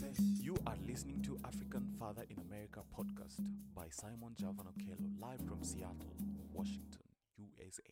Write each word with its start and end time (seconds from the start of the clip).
You 0.00 0.56
are 0.66 0.74
listening 0.88 1.22
to 1.22 1.38
African 1.46 1.86
Father 2.00 2.24
in 2.28 2.36
America 2.50 2.80
podcast 2.98 3.46
by 3.76 3.84
Simon 3.90 4.34
Javan 4.36 4.66
Okelo, 4.66 5.20
live 5.20 5.38
from 5.46 5.62
Seattle, 5.62 6.10
Washington, 6.52 7.00
USA. 7.38 7.82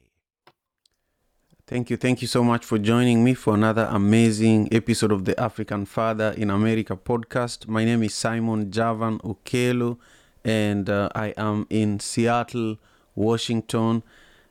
Thank 1.65 1.91
you. 1.91 1.97
Thank 1.97 2.21
you 2.21 2.27
so 2.27 2.43
much 2.43 2.65
for 2.65 2.79
joining 2.79 3.23
me 3.23 3.35
for 3.35 3.55
another 3.55 3.87
amazing 3.89 4.69
episode 4.73 5.13
of 5.13 5.27
the 5.27 5.39
African 5.39 5.87
Father 5.87 6.35
in 6.37 6.51
America 6.51 6.97
podcast. 6.97 7.69
My 7.69 7.85
name 7.85 8.03
is 8.03 8.15
Simon 8.15 8.73
Javan 8.73 9.21
Okelo, 9.21 9.99
and 10.45 10.91
uh, 10.91 11.09
I 11.15 11.29
am 11.37 11.69
in 11.71 12.01
Seattle, 12.01 12.79
Washington. 13.15 14.03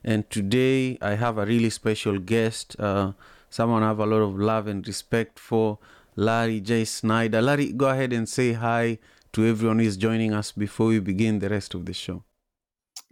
And 0.05 0.27
today 0.29 0.97
I 1.01 1.15
have 1.15 1.37
a 1.37 1.45
really 1.45 1.69
special 1.69 2.17
guest, 2.17 2.79
uh, 2.79 3.11
someone 3.49 3.83
I 3.83 3.89
have 3.89 3.99
a 3.99 4.05
lot 4.05 4.21
of 4.21 4.39
love 4.39 4.67
and 4.67 4.87
respect 4.87 5.37
for, 5.37 5.79
Larry 6.15 6.59
J. 6.59 6.83
Snyder. 6.83 7.41
Larry, 7.41 7.71
go 7.71 7.87
ahead 7.87 8.11
and 8.11 8.27
say 8.27 8.53
hi 8.53 8.99
to 9.31 9.45
everyone 9.45 9.79
who 9.79 9.85
is 9.85 9.95
joining 9.95 10.33
us 10.33 10.51
before 10.51 10.87
we 10.87 10.99
begin 10.99 11.39
the 11.39 11.47
rest 11.47 11.73
of 11.73 11.85
the 11.85 11.93
show. 11.93 12.23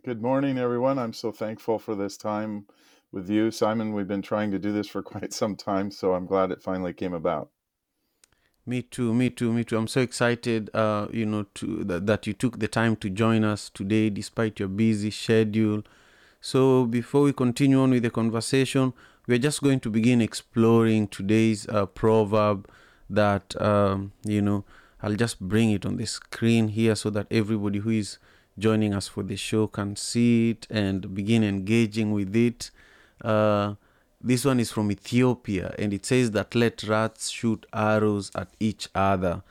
Good 0.04 0.22
morning, 0.22 0.58
everyone. 0.58 1.00
I'm 1.00 1.14
so 1.14 1.32
thankful 1.32 1.80
for 1.80 1.96
this 1.96 2.18
time 2.18 2.66
with 3.14 3.30
you, 3.30 3.52
Simon. 3.52 3.94
We've 3.94 4.08
been 4.08 4.22
trying 4.22 4.52
to 4.52 4.60
do 4.60 4.74
this 4.74 4.88
for 4.88 5.02
quite 5.14 5.32
some 5.32 5.56
time, 5.56 5.92
so 5.92 6.14
I'm 6.14 6.26
glad 6.26 6.52
it 6.52 6.62
finally 6.62 6.94
came 6.94 7.14
about. 7.14 7.50
Me 8.66 8.82
too, 8.82 9.14
me 9.14 9.30
too, 9.30 9.54
me 9.54 9.64
too. 9.64 9.78
I'm 9.78 9.88
so 9.88 10.02
excited, 10.02 10.70
uh, 10.74 11.08
you 11.12 11.26
know, 11.26 11.44
to 11.56 11.84
that, 11.86 12.06
that 12.06 12.28
you 12.28 12.34
took 12.34 12.60
the 12.60 12.68
time 12.68 12.98
to 12.98 13.10
join 13.10 13.46
us 13.46 13.70
today, 13.70 14.10
despite 14.10 14.60
your 14.60 14.68
busy 14.68 15.10
schedule. 15.10 15.84
So 16.42 16.86
before 16.86 17.22
we 17.24 17.34
continue 17.34 17.82
on 17.82 17.92
with 17.92 18.04
the 18.04 18.10
conversation, 18.10 18.94
we're 19.26 19.40
just 19.40 19.64
going 19.64 19.80
to 19.82 19.90
begin 19.90 20.22
exploring 20.22 21.08
today's 21.08 21.68
uh, 21.70 21.86
proverb 21.86 22.68
that 23.10 23.60
um, 23.62 24.12
you 24.24 24.42
know 24.42 24.64
I'll 25.02 25.16
just 25.16 25.40
bring 25.40 25.72
it 25.72 25.86
on 25.86 25.98
the 25.98 26.06
screen 26.06 26.70
here 26.70 26.96
so 26.96 27.10
that 27.12 27.28
everybody 27.32 27.80
who 27.80 27.92
is 27.92 28.18
joining 28.58 28.94
us 28.94 29.08
for 29.08 29.24
the 29.24 29.38
show 29.38 29.68
can 29.68 29.96
see 29.96 30.52
it 30.52 30.68
and 30.70 31.14
begin 31.16 31.44
engaging 31.44 32.12
with 32.12 32.36
it. 32.36 32.72
Uh, 33.24 33.76
this 34.22 34.44
one 34.44 34.60
is 34.60 34.72
from 34.72 34.92
Ethiopia 34.92 35.74
and 35.80 35.94
it 35.94 36.06
says 36.06 36.32
that 36.32 36.54
let 36.54 36.84
rats 36.84 37.30
shoot 37.30 37.66
arrows 37.74 38.32
at 38.36 38.50
each 38.60 38.90
other. 38.94 39.42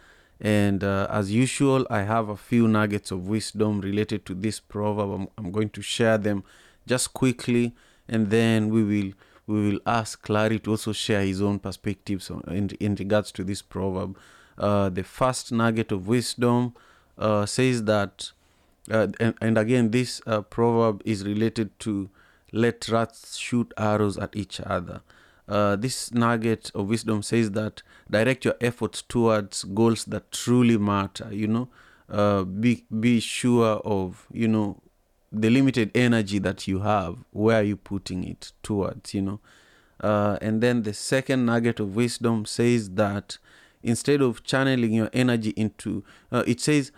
And 0.40 0.84
uh, 0.84 1.06
as 1.10 1.32
usual, 1.32 1.86
I 1.90 2.02
have 2.02 2.28
a 2.28 2.36
few 2.36 2.68
nuggets 2.68 3.10
of 3.10 3.26
wisdom 3.26 3.80
related 3.80 4.26
to 4.26 4.34
this 4.34 4.60
proverb. 4.60 5.10
I'm, 5.10 5.28
I'm 5.38 5.50
going 5.50 5.70
to 5.70 5.82
share 5.82 6.18
them 6.18 6.44
just 6.86 7.14
quickly 7.14 7.74
and 8.06 8.28
then 8.30 8.68
we 8.68 8.84
will 8.84 9.12
we 9.48 9.70
will 9.70 9.80
ask 9.86 10.28
Larry 10.28 10.58
to 10.60 10.72
also 10.72 10.92
share 10.92 11.22
his 11.22 11.40
own 11.40 11.58
perspectives 11.58 12.30
on, 12.30 12.42
in, 12.48 12.68
in 12.80 12.94
regards 12.94 13.32
to 13.32 13.42
this 13.42 13.62
proverb. 13.62 14.16
Uh, 14.58 14.90
the 14.90 15.02
first 15.02 15.50
nugget 15.50 15.90
of 15.90 16.06
wisdom 16.06 16.74
uh, 17.16 17.46
says 17.46 17.84
that, 17.84 18.30
uh, 18.90 19.08
and, 19.18 19.34
and, 19.40 19.56
again, 19.56 19.90
this 19.90 20.20
uh, 20.26 20.42
proverb 20.42 21.00
is 21.04 21.24
related 21.24 21.76
to 21.80 22.10
let 22.52 22.88
rats 22.88 23.38
shoot 23.38 23.72
arrows 23.78 24.18
at 24.18 24.36
each 24.36 24.60
other. 24.60 25.00
Uh, 25.48 25.76
this 25.76 26.12
nugget 26.12 26.70
of 26.74 26.88
wisdom 26.88 27.22
says 27.22 27.52
that 27.52 27.82
direct 28.10 28.44
your 28.44 28.54
efforts 28.60 29.00
towards 29.00 29.64
goals 29.64 30.04
that 30.04 30.30
truly 30.30 30.76
matter. 30.76 31.28
You 31.32 31.46
know, 31.46 31.68
uh, 32.10 32.42
be 32.42 32.84
be 33.00 33.18
sure 33.20 33.78
of 33.78 34.26
you 34.30 34.46
know 34.46 34.82
the 35.30 35.50
limited 35.50 35.90
energy 35.94 36.38
that 36.38 36.66
you 36.66 36.80
have 36.80 37.16
where 37.32 37.60
are 37.60 37.64
you 37.64 37.76
putting 37.76 38.24
it 38.24 38.52
towards 38.62 39.14
you 39.14 39.22
know? 39.22 39.40
Uh, 40.00 40.38
and 40.40 40.62
then 40.62 40.82
the 40.82 40.94
second 40.94 41.44
nugget 41.46 41.80
of 41.80 41.96
wisdom 41.96 42.46
says 42.46 42.90
that 42.90 43.38
instead 43.82 44.22
of 44.22 44.42
channeling 44.44 44.92
your 44.92 45.10
energy 45.12 45.50
into 45.50 46.04
uh, 46.32 46.44
it 46.46 46.60
says 46.60 46.92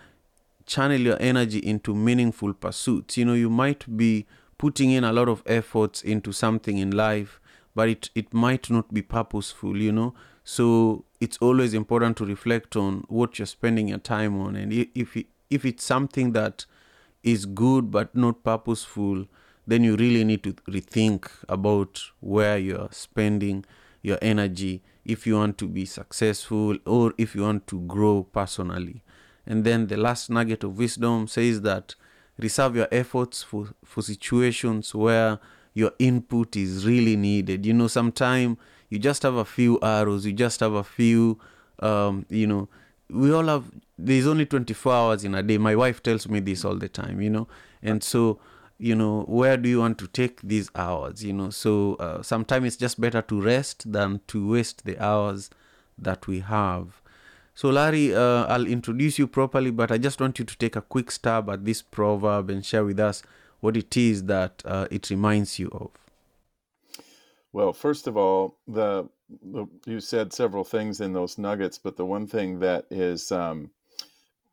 channel 0.65 0.99
your 0.99 1.17
energy 1.19 1.59
into 1.59 1.93
meaningful 1.93 2.53
pursuits. 2.53 3.17
You 3.17 3.25
know 3.25 3.33
you 3.33 3.49
might 3.49 3.97
be 3.97 4.25
putting 4.57 4.91
in 4.91 5.03
a 5.03 5.11
lot 5.11 5.27
of 5.27 5.43
efforts 5.45 6.01
into 6.01 6.31
something 6.31 6.77
in 6.77 6.91
life 6.91 7.39
but 7.73 7.89
it, 7.89 8.09
it 8.15 8.33
might 8.33 8.69
not 8.69 8.93
be 8.93 9.01
purposeful 9.01 9.75
you 9.77 9.91
know? 9.91 10.13
So 10.43 11.03
it's 11.19 11.37
always 11.39 11.73
important 11.73 12.17
to 12.17 12.25
reflect 12.25 12.75
on 12.75 13.03
what 13.07 13.39
you're 13.39 13.45
spending 13.45 13.89
your 13.89 13.97
time 13.97 14.39
on 14.39 14.55
and 14.55 14.71
if 14.71 15.17
if 15.49 15.65
it's 15.65 15.83
something 15.83 16.31
that 16.31 16.65
is 17.23 17.45
good 17.45 17.91
but 17.91 18.15
not 18.15 18.43
purposeful, 18.43 19.25
then 19.67 19.83
you 19.83 19.95
really 19.95 20.23
need 20.23 20.43
to 20.43 20.53
rethink 20.69 21.29
about 21.47 22.01
where 22.19 22.57
you're 22.57 22.89
spending 22.91 23.65
your 24.01 24.17
energy 24.21 24.81
if 25.05 25.25
you 25.27 25.35
want 25.35 25.57
to 25.57 25.67
be 25.67 25.85
successful 25.85 26.77
or 26.85 27.13
if 27.17 27.35
you 27.35 27.43
want 27.43 27.67
to 27.67 27.79
grow 27.81 28.23
personally. 28.23 29.03
And 29.45 29.63
then 29.63 29.87
the 29.87 29.97
last 29.97 30.29
nugget 30.29 30.63
of 30.63 30.77
wisdom 30.77 31.27
says 31.27 31.61
that 31.61 31.95
reserve 32.37 32.75
your 32.75 32.87
efforts 32.91 33.43
for, 33.43 33.69
for 33.83 34.01
situations 34.01 34.93
where 34.93 35.39
your 35.73 35.91
input 35.99 36.55
is 36.55 36.85
really 36.85 37.15
needed. 37.15 37.65
You 37.65 37.73
know, 37.73 37.87
sometimes 37.87 38.57
you 38.89 38.99
just 38.99 39.23
have 39.23 39.35
a 39.35 39.45
few 39.45 39.79
arrows, 39.81 40.25
you 40.25 40.33
just 40.33 40.59
have 40.59 40.73
a 40.73 40.83
few, 40.83 41.39
um, 41.79 42.25
you 42.29 42.47
know, 42.47 42.67
we 43.11 43.31
all 43.33 43.45
have 43.45 43.65
there's 43.97 44.25
only 44.25 44.45
24 44.45 44.93
hours 44.93 45.23
in 45.23 45.35
a 45.35 45.43
day. 45.43 45.57
My 45.57 45.75
wife 45.75 46.01
tells 46.01 46.27
me 46.27 46.39
this 46.39 46.65
all 46.65 46.75
the 46.75 46.89
time 46.89 47.21
you 47.21 47.29
know? 47.29 47.47
And 47.81 48.03
so 48.03 48.39
you 48.77 48.95
know 48.95 49.23
where 49.27 49.57
do 49.57 49.69
you 49.69 49.79
want 49.79 49.97
to 49.99 50.07
take 50.07 50.41
these 50.41 50.69
hours 50.75 51.23
you 51.23 51.33
know? 51.33 51.49
So 51.49 51.95
uh, 51.95 52.21
sometimes 52.23 52.67
it's 52.67 52.77
just 52.77 52.99
better 52.99 53.21
to 53.21 53.41
rest 53.41 53.91
than 53.91 54.21
to 54.27 54.49
waste 54.49 54.85
the 54.85 54.97
hours 54.99 55.49
that 55.97 56.27
we 56.27 56.39
have. 56.39 57.01
So 57.53 57.69
larry 57.69 58.15
uh, 58.15 58.45
i'll 58.45 58.65
introduce 58.65 59.19
you 59.19 59.27
properly 59.27 59.71
but 59.71 59.91
i 59.91 59.97
just 59.97 60.21
want 60.21 60.39
you 60.39 60.45
to 60.45 60.57
take 60.57 60.77
a 60.77 60.81
quick 60.81 61.11
stab 61.11 61.49
at 61.49 61.65
this 61.65 61.81
proverb 61.81 62.49
and 62.49 62.65
share 62.65 62.85
with 62.85 62.99
us 62.99 63.23
what 63.59 63.75
it 63.75 63.95
is 63.97 64.23
that 64.23 64.63
uh, 64.65 64.87
it 64.89 65.09
reminds 65.09 65.59
you 65.59 65.69
of 65.73 65.91
well 67.53 67.73
first 67.73 68.07
of 68.07 68.17
all 68.17 68.57
the 68.67 69.09
you 69.85 69.99
said 69.99 70.33
several 70.33 70.63
things 70.63 71.01
in 71.01 71.13
those 71.13 71.37
nuggets, 71.37 71.77
but 71.77 71.97
the 71.97 72.05
one 72.05 72.27
thing 72.27 72.59
that 72.59 72.85
is 72.89 73.31
um, 73.31 73.71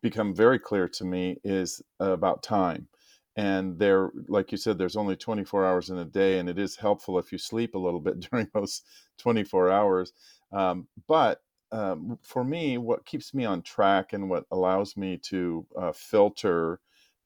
become 0.01 0.33
very 0.33 0.59
clear 0.59 0.87
to 0.87 1.05
me 1.05 1.37
is 1.43 1.81
about 1.99 2.43
time. 2.43 2.87
And 3.35 3.79
there, 3.79 4.11
like 4.27 4.51
you 4.51 4.57
said, 4.57 4.77
there's 4.77 4.97
only 4.97 5.15
24 5.15 5.65
hours 5.65 5.89
in 5.89 5.97
a 5.97 6.05
day, 6.05 6.39
and 6.39 6.49
it 6.49 6.59
is 6.59 6.75
helpful 6.75 7.19
if 7.19 7.31
you 7.31 7.37
sleep 7.37 7.75
a 7.75 7.79
little 7.79 7.99
bit 7.99 8.19
during 8.31 8.47
those 8.53 8.81
24 9.17 9.69
hours. 9.69 10.13
Um, 10.51 10.87
but 11.07 11.41
um, 11.71 12.17
for 12.23 12.43
me, 12.43 12.77
what 12.77 13.05
keeps 13.05 13.33
me 13.33 13.45
on 13.45 13.61
track 13.61 14.13
and 14.13 14.29
what 14.29 14.45
allows 14.51 14.97
me 14.97 15.17
to 15.17 15.65
uh, 15.77 15.91
filter 15.91 16.79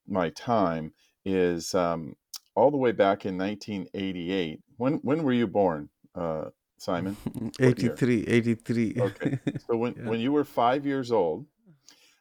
my 0.07 0.29
time 0.31 0.93
is 1.23 1.73
um, 1.73 2.15
all 2.55 2.71
the 2.71 2.77
way 2.77 2.91
back 2.91 3.25
in 3.25 3.37
1988. 3.37 4.61
When 4.77 4.93
when 4.95 5.23
were 5.23 5.33
you 5.33 5.47
born? 5.47 5.89
Uh, 6.15 6.45
Simon? 6.77 7.15
83, 7.59 8.27
83. 8.27 8.95
Okay. 8.99 9.39
So 9.67 9.77
when, 9.77 9.95
yeah. 9.97 10.09
when 10.09 10.19
you 10.19 10.33
were 10.33 10.43
five 10.43 10.85
years 10.85 11.11
old, 11.11 11.45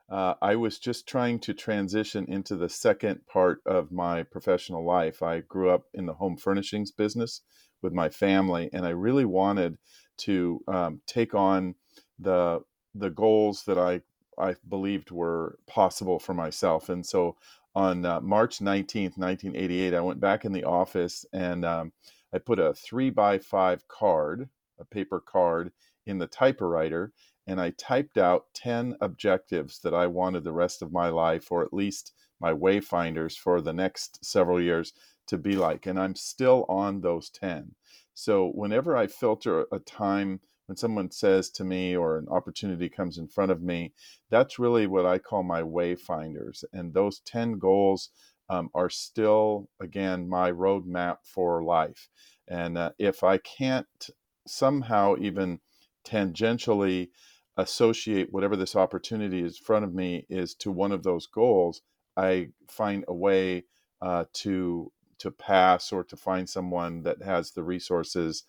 uh, 0.09 0.34
I 0.41 0.56
was 0.56 0.78
just 0.78 1.09
trying 1.09 1.41
to 1.41 1.54
transition 1.54 2.26
into 2.28 2.54
the 2.54 2.69
second 2.69 3.26
part 3.26 3.60
of 3.66 3.91
my 3.91 4.22
professional 4.22 4.84
life. 4.84 5.22
I 5.22 5.41
grew 5.41 5.71
up 5.71 5.84
in 5.94 6.06
the 6.06 6.15
home 6.15 6.37
furnishings 6.37 6.92
business 6.92 7.41
with 7.81 7.92
my 7.92 8.09
family, 8.09 8.71
and 8.72 8.87
I 8.87 8.91
really 8.91 9.25
wanted 9.25 9.78
to 10.19 10.60
um, 10.69 11.00
take 11.06 11.34
on 11.34 11.75
the 12.19 12.60
the 12.94 13.10
goals 13.10 13.65
that 13.65 13.78
I 13.78 14.03
I 14.38 14.54
believed 14.69 15.10
were 15.10 15.59
possible 15.66 16.19
for 16.19 16.34
myself. 16.34 16.88
And 16.88 17.04
so 17.04 17.37
on 17.75 18.05
uh, 18.05 18.21
March 18.21 18.59
19th, 18.59 19.16
1988, 19.16 19.94
I 19.94 20.00
went 20.00 20.21
back 20.21 20.44
in 20.44 20.53
the 20.53 20.65
office 20.65 21.25
and 21.33 21.65
um, 21.65 21.93
I 22.34 22.38
put 22.38 22.59
a 22.59 22.75
three 22.75 23.10
by 23.10 23.38
five 23.38 23.87
card, 23.88 24.49
a 24.78 24.84
paper 24.84 25.21
card, 25.21 25.72
in 26.06 26.19
the 26.19 26.27
typewriter, 26.27 27.12
and 27.47 27.60
I 27.60 27.71
typed 27.71 28.19
out 28.19 28.47
10 28.55 28.97
objectives 29.00 29.81
that 29.81 29.95
I 29.95 30.07
wanted 30.07 30.45
the 30.45 30.53
rest 30.53 30.83
of 30.83 30.92
my 30.92 31.09
life, 31.09 31.51
or 31.51 31.63
at 31.63 31.72
least 31.72 32.13
my 32.41 32.53
wayfinders 32.53 33.36
for 33.36 33.60
the 33.60 33.72
next 33.72 34.25
several 34.25 34.60
years, 34.60 34.92
to 35.28 35.39
be 35.39 35.57
like. 35.57 35.86
And 35.86 35.98
I'm 35.98 36.15
still 36.15 36.66
on 36.68 37.01
those 37.01 37.30
10. 37.30 37.75
So 38.15 38.48
whenever 38.48 38.97
I 38.97 39.07
filter 39.07 39.66
a 39.72 39.78
time, 39.78 40.41
when 40.72 40.77
someone 40.78 41.10
says 41.10 41.51
to 41.51 41.65
me 41.65 41.95
or 41.95 42.16
an 42.16 42.27
opportunity 42.30 42.89
comes 42.89 43.19
in 43.19 43.28
front 43.28 43.53
of 43.53 43.60
me, 43.60 43.92
that's 44.30 44.59
really 44.59 44.86
what 44.86 45.04
I 45.04 45.19
call 45.19 45.42
my 45.42 45.60
wayfinders. 45.60 46.65
And 46.72 46.95
those 46.95 47.21
10 47.27 47.59
goals 47.59 48.09
um, 48.48 48.71
are 48.74 48.89
still, 48.89 49.69
again, 49.83 50.27
my 50.27 50.51
roadmap 50.51 51.19
for 51.24 51.63
life. 51.63 52.09
And 52.48 52.78
uh, 52.78 52.92
if 52.98 53.22
I 53.22 53.36
can't 53.36 54.09
somehow 54.47 55.16
even 55.21 55.60
tangentially 56.07 57.10
associate 57.59 58.33
whatever 58.33 58.57
this 58.57 58.75
opportunity 58.75 59.42
is 59.42 59.59
in 59.59 59.65
front 59.66 59.84
of 59.84 59.92
me 59.92 60.25
is 60.30 60.54
to 60.54 60.71
one 60.72 60.91
of 60.91 61.03
those 61.03 61.27
goals, 61.27 61.83
I 62.16 62.48
find 62.66 63.04
a 63.09 63.15
way 63.15 63.65
uh, 64.01 64.25
to 64.36 64.91
to 65.18 65.30
pass 65.30 65.92
or 65.92 66.03
to 66.03 66.16
find 66.16 66.48
someone 66.48 67.03
that 67.04 67.22
has 67.22 67.53
the 67.53 67.63
resources 67.63 68.42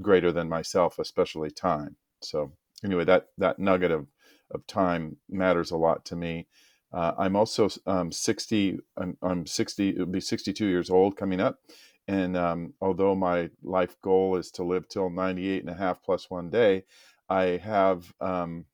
greater 0.00 0.32
than 0.32 0.48
myself, 0.48 0.98
especially 0.98 1.50
time. 1.50 1.96
So 2.22 2.52
anyway, 2.84 3.04
that 3.04 3.28
that 3.38 3.58
nugget 3.58 3.90
of 3.90 4.06
of 4.50 4.66
time 4.66 5.16
matters 5.28 5.70
a 5.70 5.76
lot 5.76 6.04
to 6.06 6.16
me. 6.16 6.46
Uh, 6.92 7.12
I'm 7.18 7.36
also 7.36 7.68
um, 7.86 8.10
60. 8.10 8.78
I'm, 8.96 9.16
I'm 9.22 9.46
60. 9.46 9.90
It'll 9.90 10.06
be 10.06 10.20
62 10.20 10.66
years 10.66 10.88
old 10.88 11.16
coming 11.16 11.40
up, 11.40 11.58
and 12.06 12.36
um, 12.36 12.74
although 12.80 13.14
my 13.14 13.50
life 13.62 13.96
goal 14.02 14.36
is 14.36 14.50
to 14.52 14.64
live 14.64 14.88
till 14.88 15.10
98 15.10 15.60
and 15.60 15.70
a 15.70 15.74
half 15.74 16.02
plus 16.02 16.30
one 16.30 16.50
day, 16.50 16.84
I 17.28 17.60
have 17.62 18.12
um, 18.20 18.64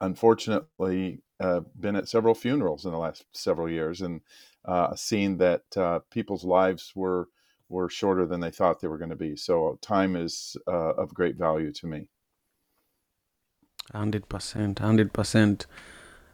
unfortunately 0.00 1.22
uh, 1.40 1.60
been 1.78 1.96
at 1.96 2.08
several 2.08 2.34
funerals 2.34 2.84
in 2.84 2.90
the 2.90 2.98
last 2.98 3.24
several 3.32 3.70
years 3.70 4.00
and 4.00 4.20
uh, 4.64 4.94
seen 4.94 5.38
that 5.38 5.62
uh, 5.76 6.00
people's 6.10 6.44
lives 6.44 6.92
were 6.94 7.28
were 7.68 7.88
shorter 7.88 8.26
than 8.26 8.40
they 8.40 8.50
thought 8.50 8.80
they 8.80 8.88
were 8.88 8.98
going 8.98 9.10
to 9.10 9.16
be. 9.16 9.36
So 9.36 9.78
time 9.82 10.16
is 10.16 10.56
uh, 10.66 10.94
of 10.94 11.14
great 11.14 11.36
value 11.36 11.72
to 11.72 11.86
me. 11.86 12.08
Hundred 13.92 14.28
percent, 14.28 14.80
hundred 14.80 15.12
percent. 15.12 15.66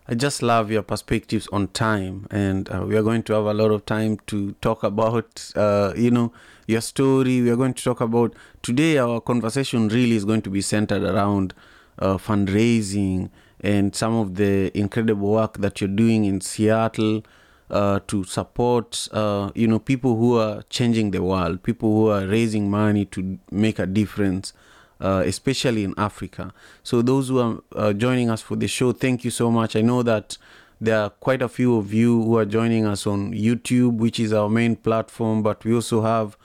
I 0.07 0.15
just 0.15 0.43
love 0.43 0.71
your 0.71 0.83
perspectives 0.83 1.49
on 1.51 1.69
time, 1.69 2.27
and 2.31 2.69
uh, 2.71 2.85
we 2.87 2.95
are 2.95 3.03
going 3.03 3.23
to 3.23 3.33
have 3.33 3.47
a 3.47 3.55
lot 3.55 3.71
of 3.71 3.87
time 3.87 4.19
to 4.27 4.53
talk 4.61 4.83
about, 4.83 5.51
uh, 5.57 5.95
you 5.97 6.11
know, 6.11 6.31
your 6.67 6.83
story. 6.83 7.41
We 7.41 7.51
are 7.51 7.57
going 7.57 7.73
to 7.73 7.83
talk 7.83 8.03
about 8.03 8.35
today. 8.61 8.99
Our 8.99 9.21
conversation 9.21 9.89
really 9.89 10.17
is 10.17 10.27
going 10.27 10.43
to 10.43 10.51
be 10.51 10.61
centered 10.61 11.05
around 11.05 11.55
uh, 11.99 12.19
fundraising 12.19 13.31
and 13.61 13.95
some 13.95 14.15
of 14.15 14.35
the 14.35 14.77
incredible 14.77 15.31
work 15.31 15.59
that 15.59 15.81
you're 15.81 15.89
doing 15.89 16.27
in 16.27 16.43
Seattle 16.43 17.23
uh, 17.71 18.01
to 18.07 18.25
support, 18.25 19.09
uh, 19.13 19.51
you 19.55 19.67
know, 19.67 19.79
people 19.79 20.17
who 20.17 20.39
are 20.39 20.63
changing 20.69 21.11
the 21.11 21.23
world, 21.23 21.63
people 21.63 21.91
who 21.91 22.09
are 22.09 22.27
raising 22.27 22.71
money 22.71 23.05
to 23.07 23.39
make 23.51 23.79
a 23.79 23.87
difference 23.87 24.53
uh, 25.01 25.23
especially 25.27 25.85
in 25.85 25.93
Africa. 25.99 26.53
So, 26.83 27.03
those 27.03 27.29
who 27.29 27.39
are 27.39 27.59
uh, 27.75 27.93
joining 27.93 28.31
us 28.31 28.41
for 28.41 28.57
the 28.57 28.69
show, 28.69 28.93
thank 28.93 29.25
you 29.25 29.31
so 29.31 29.51
much. 29.51 29.77
I 29.77 29.81
know 29.81 30.03
that 30.03 30.39
there 30.81 30.99
are 31.01 31.11
quite 31.11 31.43
a 31.43 31.49
few 31.49 31.77
of 31.77 31.93
you 31.93 32.23
who 32.23 32.39
are 32.39 32.45
joining 32.45 32.87
us 32.87 33.07
on 33.07 33.33
YouTube, 33.33 33.97
which 33.99 34.21
is 34.21 34.33
our 34.33 34.49
main 34.49 34.77
platform, 34.77 35.43
but 35.43 35.65
we 35.65 35.75
also 35.75 36.03
have, 36.03 36.37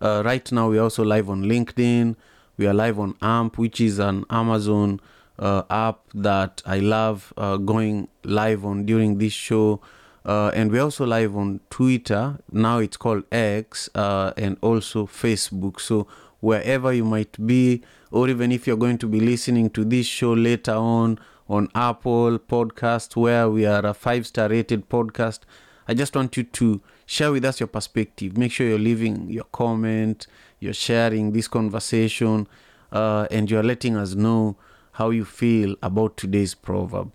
uh, 0.00 0.22
right 0.24 0.50
now, 0.50 0.68
we're 0.70 0.82
also 0.82 1.04
live 1.04 1.28
on 1.30 1.44
LinkedIn. 1.44 2.16
We 2.56 2.66
are 2.66 2.74
live 2.74 2.98
on 2.98 3.14
AMP, 3.22 3.58
which 3.58 3.80
is 3.80 3.98
an 3.98 4.24
Amazon 4.30 5.00
app 5.38 6.00
that 6.14 6.60
I 6.66 6.80
love 6.80 7.32
going 7.36 8.08
live 8.24 8.64
on 8.64 8.84
during 8.84 9.18
this 9.18 9.32
show. 9.32 9.80
Uh, 10.24 10.50
and 10.54 10.70
we're 10.70 10.82
also 10.82 11.06
live 11.06 11.36
on 11.36 11.60
Twitter. 11.70 12.38
Now 12.52 12.78
it's 12.78 12.96
called 12.96 13.24
X 13.32 13.88
uh, 13.94 14.32
and 14.36 14.56
also 14.60 15.06
Facebook. 15.06 15.80
So 15.80 16.06
wherever 16.40 16.92
you 16.92 17.04
might 17.04 17.46
be, 17.46 17.82
or 18.10 18.28
even 18.28 18.52
if 18.52 18.66
you're 18.66 18.76
going 18.76 18.98
to 18.98 19.06
be 19.06 19.20
listening 19.20 19.70
to 19.70 19.84
this 19.84 20.06
show 20.06 20.32
later 20.32 20.74
on 20.74 21.18
on 21.48 21.68
Apple 21.74 22.38
Podcast, 22.38 23.16
where 23.16 23.48
we 23.48 23.64
are 23.64 23.84
a 23.86 23.94
five 23.94 24.26
star 24.26 24.48
rated 24.48 24.88
podcast, 24.88 25.40
I 25.86 25.94
just 25.94 26.14
want 26.14 26.36
you 26.36 26.42
to 26.44 26.80
share 27.06 27.32
with 27.32 27.44
us 27.44 27.60
your 27.60 27.66
perspective. 27.66 28.36
Make 28.36 28.52
sure 28.52 28.66
you're 28.66 28.78
leaving 28.78 29.30
your 29.30 29.44
comment, 29.44 30.26
you're 30.60 30.74
sharing 30.74 31.32
this 31.32 31.48
conversation, 31.48 32.46
uh, 32.92 33.26
and 33.30 33.50
you're 33.50 33.62
letting 33.62 33.96
us 33.96 34.14
know 34.14 34.56
how 34.92 35.10
you 35.10 35.24
feel 35.24 35.76
about 35.82 36.16
today's 36.16 36.54
proverb. 36.54 37.10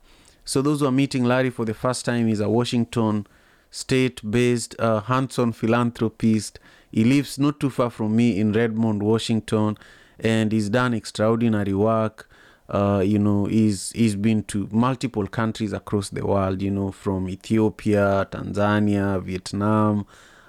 So, 0.45 0.62
those 0.62 0.81
who 0.81 0.88
are 0.88 0.92
meeting 0.92 1.24
Larry 1.24 1.50
for 1.50 1.66
the 1.66 1.74
first 1.74 2.06
time 2.06 2.28
is 2.28 2.40
a 2.40 2.50
Washington 2.50 3.28
state 3.72 4.22
based 4.30 4.75
uh, 4.80 5.01
hands 5.01 5.40
on 5.40 5.51
philanthropist. 5.51 6.60
He 6.92 7.04
lives 7.04 7.40
not 7.40 7.60
too 7.60 7.69
far 7.69 7.90
from 7.90 8.16
me 8.16 8.40
in 8.40 8.54
Redmond, 8.54 9.01
Washington 9.01 9.78
and 10.19 10.51
he's 10.51 10.69
done 10.69 10.94
extraordinary 10.94 11.74
work. 11.74 12.30
Uh, 12.69 13.04
you 13.06 13.19
know, 13.19 13.45
he's 13.45 13.92
he's 13.92 14.16
been 14.16 14.44
to 14.44 14.68
multiple 14.72 15.28
countries 15.28 15.74
across 15.74 16.10
the 16.10 16.25
world. 16.25 16.62
You 16.62 16.72
know, 16.72 16.92
from 16.92 17.30
Ethiopia, 17.30 18.28
Tanzania, 18.31 19.22
Vietnam. 19.22 20.06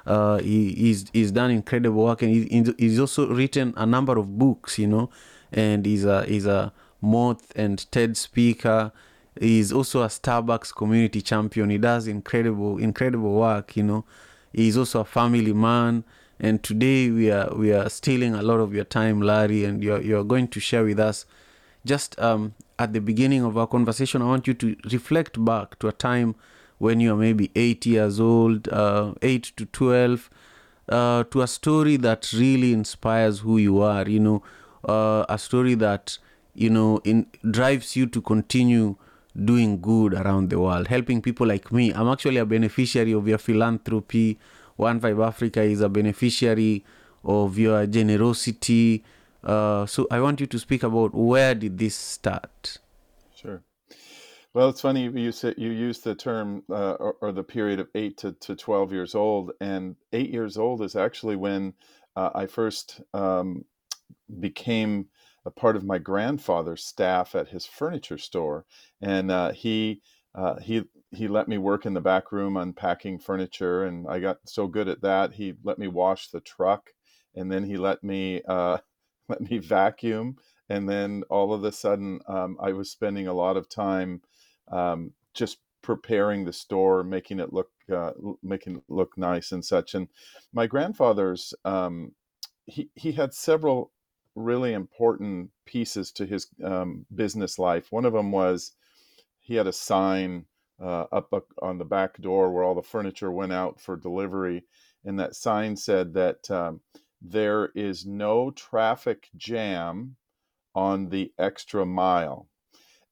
Uh, 0.06 0.38
he, 0.38 0.72
he's 0.74 1.06
he's 1.12 1.32
done 1.32 1.50
incredible 1.50 2.04
work, 2.04 2.22
and 2.22 2.30
he, 2.30 2.74
he's 2.78 3.00
also 3.00 3.28
written 3.28 3.74
a 3.76 3.84
number 3.84 4.16
of 4.16 4.38
books. 4.38 4.78
You 4.78 4.86
know, 4.86 5.10
and 5.52 5.84
he's 5.84 6.04
a 6.04 6.24
he's 6.24 6.46
a 6.46 6.72
Moth 7.00 7.52
and 7.56 7.90
TED 7.90 8.16
speaker. 8.16 8.92
He's 9.38 9.72
also 9.72 10.02
a 10.02 10.06
Starbucks 10.06 10.74
community 10.74 11.20
champion. 11.20 11.70
He 11.70 11.78
does 11.78 12.06
incredible 12.06 12.78
incredible 12.78 13.34
work. 13.34 13.76
You 13.76 13.82
know, 13.82 14.04
he's 14.52 14.76
also 14.76 15.00
a 15.00 15.04
family 15.04 15.52
man 15.52 16.04
and 16.40 16.62
today 16.62 17.10
we 17.10 17.30
are 17.30 17.54
we 17.54 17.72
are 17.72 17.88
stealing 17.88 18.34
a 18.34 18.42
lot 18.42 18.60
of 18.60 18.74
your 18.74 18.84
time, 18.84 19.20
Larry, 19.20 19.64
and 19.64 19.82
you're 19.82 20.00
you're 20.00 20.24
going 20.24 20.48
to 20.48 20.60
share 20.60 20.84
with 20.84 20.98
us 20.98 21.26
just 21.84 22.18
um, 22.20 22.54
at 22.78 22.92
the 22.92 23.00
beginning 23.00 23.44
of 23.44 23.56
our 23.56 23.66
conversation. 23.66 24.22
I 24.22 24.26
want 24.26 24.46
you 24.46 24.54
to 24.54 24.76
reflect 24.92 25.42
back 25.44 25.78
to 25.80 25.88
a 25.88 25.92
time 25.92 26.34
when 26.78 27.00
you 27.00 27.14
are 27.14 27.16
maybe 27.16 27.50
eight 27.54 27.86
years 27.86 28.18
old, 28.18 28.68
uh, 28.68 29.14
eight 29.22 29.52
to 29.56 29.66
twelve, 29.66 30.28
uh, 30.88 31.24
to 31.24 31.42
a 31.42 31.46
story 31.46 31.96
that 31.98 32.32
really 32.32 32.72
inspires 32.72 33.40
who 33.40 33.58
you 33.58 33.80
are. 33.80 34.08
You 34.08 34.20
know, 34.20 34.42
uh, 34.88 35.24
a 35.28 35.38
story 35.38 35.74
that 35.76 36.18
you 36.54 36.70
know 36.70 37.00
in 37.04 37.26
drives 37.48 37.94
you 37.94 38.06
to 38.06 38.20
continue 38.20 38.96
doing 39.42 39.80
good 39.80 40.14
around 40.14 40.50
the 40.50 40.60
world, 40.60 40.88
helping 40.88 41.20
people 41.20 41.46
like 41.46 41.72
me. 41.72 41.92
I'm 41.92 42.08
actually 42.08 42.36
a 42.36 42.46
beneficiary 42.46 43.12
of 43.12 43.26
your 43.26 43.38
philanthropy 43.38 44.38
one 44.76 45.00
Vibe 45.00 45.26
Africa 45.26 45.62
is 45.62 45.80
a 45.80 45.88
beneficiary 45.88 46.84
of 47.22 47.58
your 47.58 47.86
generosity. 47.86 49.04
Uh, 49.42 49.86
so 49.86 50.06
I 50.10 50.20
want 50.20 50.40
you 50.40 50.46
to 50.46 50.58
speak 50.58 50.82
about 50.82 51.14
where 51.14 51.54
did 51.54 51.78
this 51.78 51.94
start? 51.94 52.78
Sure. 53.34 53.62
Well, 54.52 54.68
it's 54.68 54.80
funny 54.80 55.08
you 55.08 55.32
said 55.32 55.54
you 55.58 55.70
used 55.70 56.04
the 56.04 56.14
term 56.14 56.62
uh, 56.70 56.92
or, 56.92 57.16
or, 57.20 57.32
the 57.32 57.42
period 57.42 57.80
of 57.80 57.88
eight 57.94 58.16
to, 58.18 58.32
to 58.32 58.54
twelve 58.54 58.92
years 58.92 59.14
old, 59.14 59.50
and 59.60 59.96
eight 60.12 60.30
years 60.30 60.56
old 60.56 60.80
is 60.82 60.94
actually 60.94 61.34
when 61.34 61.74
uh, 62.14 62.30
I 62.34 62.46
first 62.46 63.00
um, 63.12 63.64
became 64.38 65.06
a 65.46 65.50
part 65.50 65.76
of 65.76 65.84
my 65.84 65.98
grandfather's 65.98 66.84
staff 66.84 67.34
at 67.34 67.48
his 67.48 67.66
furniture 67.66 68.18
store, 68.18 68.64
and 69.00 69.30
uh, 69.30 69.52
he 69.52 70.00
uh, 70.34 70.58
he 70.60 70.84
he 71.10 71.28
let 71.28 71.48
me 71.48 71.58
work 71.58 71.86
in 71.86 71.94
the 71.94 72.00
back 72.00 72.32
room 72.32 72.56
unpacking 72.56 73.18
furniture, 73.18 73.84
and 73.84 74.06
I 74.08 74.20
got 74.20 74.38
so 74.46 74.66
good 74.66 74.88
at 74.88 75.02
that. 75.02 75.34
He 75.34 75.54
let 75.62 75.78
me 75.78 75.86
wash 75.88 76.28
the 76.28 76.40
truck, 76.40 76.90
and 77.34 77.50
then 77.50 77.64
he 77.64 77.76
let 77.76 78.02
me 78.02 78.42
uh, 78.48 78.78
let 79.28 79.40
me 79.40 79.58
vacuum, 79.58 80.36
and 80.68 80.88
then 80.88 81.22
all 81.30 81.52
of 81.52 81.64
a 81.64 81.72
sudden, 81.72 82.20
um, 82.26 82.56
I 82.60 82.72
was 82.72 82.90
spending 82.90 83.26
a 83.26 83.34
lot 83.34 83.56
of 83.56 83.68
time 83.68 84.22
um, 84.70 85.12
just 85.34 85.58
preparing 85.82 86.44
the 86.44 86.52
store, 86.52 87.04
making 87.04 87.38
it 87.40 87.52
look 87.52 87.70
uh, 87.94 88.12
making 88.42 88.76
it 88.76 88.84
look 88.88 89.16
nice 89.18 89.52
and 89.52 89.64
such. 89.64 89.94
And 89.94 90.08
my 90.52 90.66
grandfather's 90.66 91.54
um, 91.64 92.12
he 92.66 92.88
he 92.94 93.12
had 93.12 93.34
several 93.34 93.92
really 94.34 94.72
important 94.72 95.50
pieces 95.64 96.12
to 96.12 96.26
his 96.26 96.48
um, 96.62 97.06
business 97.14 97.58
life. 97.58 97.90
One 97.90 98.04
of 98.04 98.12
them 98.12 98.32
was 98.32 98.72
he 99.40 99.54
had 99.54 99.66
a 99.66 99.72
sign 99.72 100.46
uh, 100.80 101.04
up 101.12 101.32
on 101.62 101.78
the 101.78 101.84
back 101.84 102.20
door 102.20 102.52
where 102.52 102.64
all 102.64 102.74
the 102.74 102.82
furniture 102.82 103.30
went 103.30 103.52
out 103.52 103.80
for 103.80 103.96
delivery, 103.96 104.64
and 105.04 105.18
that 105.18 105.36
sign 105.36 105.76
said 105.76 106.14
that 106.14 106.50
um, 106.50 106.80
there 107.20 107.70
is 107.74 108.04
no 108.06 108.50
traffic 108.50 109.28
jam 109.36 110.16
on 110.74 111.08
the 111.08 111.32
extra 111.38 111.86
mile. 111.86 112.48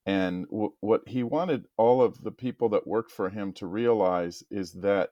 And 0.04 0.46
w- 0.48 0.74
what 0.80 1.02
he 1.06 1.22
wanted 1.22 1.66
all 1.76 2.02
of 2.02 2.22
the 2.22 2.32
people 2.32 2.68
that 2.70 2.86
worked 2.86 3.12
for 3.12 3.30
him 3.30 3.52
to 3.54 3.66
realize 3.66 4.42
is 4.50 4.72
that 4.72 5.10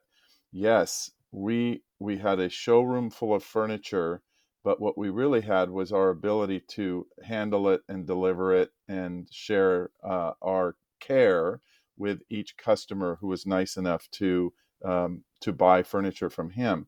yes, 0.51 1.11
we 1.31 1.83
we 1.99 2.17
had 2.17 2.39
a 2.39 2.49
showroom 2.49 3.09
full 3.09 3.33
of 3.33 3.43
furniture, 3.43 4.21
but 4.63 4.79
what 4.79 4.97
we 4.97 5.09
really 5.09 5.41
had 5.41 5.69
was 5.69 5.91
our 5.91 6.09
ability 6.09 6.61
to 6.67 7.07
handle 7.23 7.69
it 7.69 7.81
and 7.89 8.05
deliver 8.05 8.53
it 8.53 8.71
and 8.87 9.27
share 9.31 9.89
uh, 10.03 10.31
our 10.41 10.75
care 10.99 11.61
with 11.97 12.21
each 12.29 12.57
customer 12.57 13.17
who 13.19 13.27
was 13.27 13.45
nice 13.45 13.77
enough 13.77 14.07
to 14.11 14.53
um, 14.83 15.23
to 15.41 15.53
buy 15.53 15.83
furniture 15.83 16.29
from 16.29 16.49
him. 16.49 16.87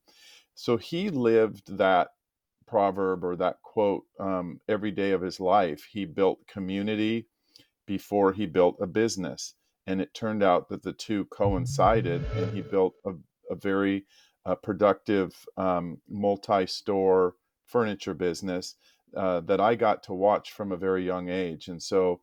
So 0.55 0.77
he 0.77 1.09
lived 1.09 1.77
that 1.77 2.09
proverb 2.65 3.23
or 3.23 3.35
that 3.35 3.61
quote 3.61 4.03
um, 4.19 4.59
every 4.67 4.91
day 4.91 5.11
of 5.11 5.21
his 5.21 5.39
life. 5.39 5.87
He 5.91 6.05
built 6.05 6.47
community 6.47 7.27
before 7.85 8.33
he 8.33 8.45
built 8.45 8.77
a 8.81 8.87
business, 8.87 9.55
and 9.85 10.01
it 10.01 10.13
turned 10.13 10.41
out 10.41 10.69
that 10.69 10.83
the 10.83 10.93
two 10.93 11.25
coincided, 11.25 12.25
and 12.35 12.53
he 12.53 12.61
built 12.61 12.95
a, 13.05 13.11
a 13.51 13.55
very 13.55 14.05
uh, 14.45 14.55
productive 14.55 15.33
um, 15.57 15.97
multi-store 16.09 17.35
furniture 17.73 18.13
business 18.15 18.75
uh, 19.17 19.39
that 19.41 19.61
I 19.61 19.75
got 19.75 20.03
to 20.03 20.13
watch 20.13 20.51
from 20.53 20.71
a 20.71 20.77
very 20.87 21.03
young 21.05 21.29
age, 21.29 21.67
and 21.69 21.81
so 21.81 22.21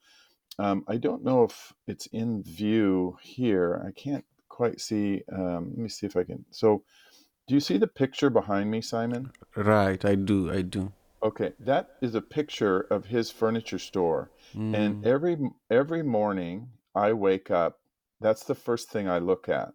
um, 0.59 0.85
I 0.88 0.97
don't 0.99 1.25
know 1.25 1.45
if 1.45 1.73
it's 1.87 2.07
in 2.07 2.42
view 2.42 3.16
here. 3.23 3.83
I 3.87 3.92
can't 3.92 4.25
quite 4.49 4.80
see. 4.80 5.23
Um, 5.33 5.71
let 5.75 5.78
me 5.78 5.88
see 5.88 6.07
if 6.07 6.16
I 6.16 6.25
can. 6.25 6.45
So, 6.50 6.83
do 7.49 7.54
you 7.54 7.61
see 7.61 7.78
the 7.78 7.87
picture 8.02 8.30
behind 8.30 8.71
me, 8.71 8.80
Simon? 8.83 9.33
Right, 9.57 10.04
I 10.04 10.14
do. 10.16 10.50
I 10.50 10.62
do. 10.62 10.92
Okay, 11.23 11.52
that 11.61 11.90
is 12.02 12.14
a 12.14 12.21
picture 12.23 12.80
of 12.83 13.07
his 13.07 13.30
furniture 13.30 13.78
store. 13.78 14.30
And 14.73 14.97
Mm, 14.97 15.04
every 15.04 15.38
every 15.71 16.02
morning 16.02 16.69
I 16.95 17.12
wake 17.14 17.50
up, 17.50 17.80
that's 18.21 18.45
the 18.45 18.54
first 18.54 18.90
thing 18.90 19.09
I 19.09 19.19
look 19.19 19.49
at 19.49 19.73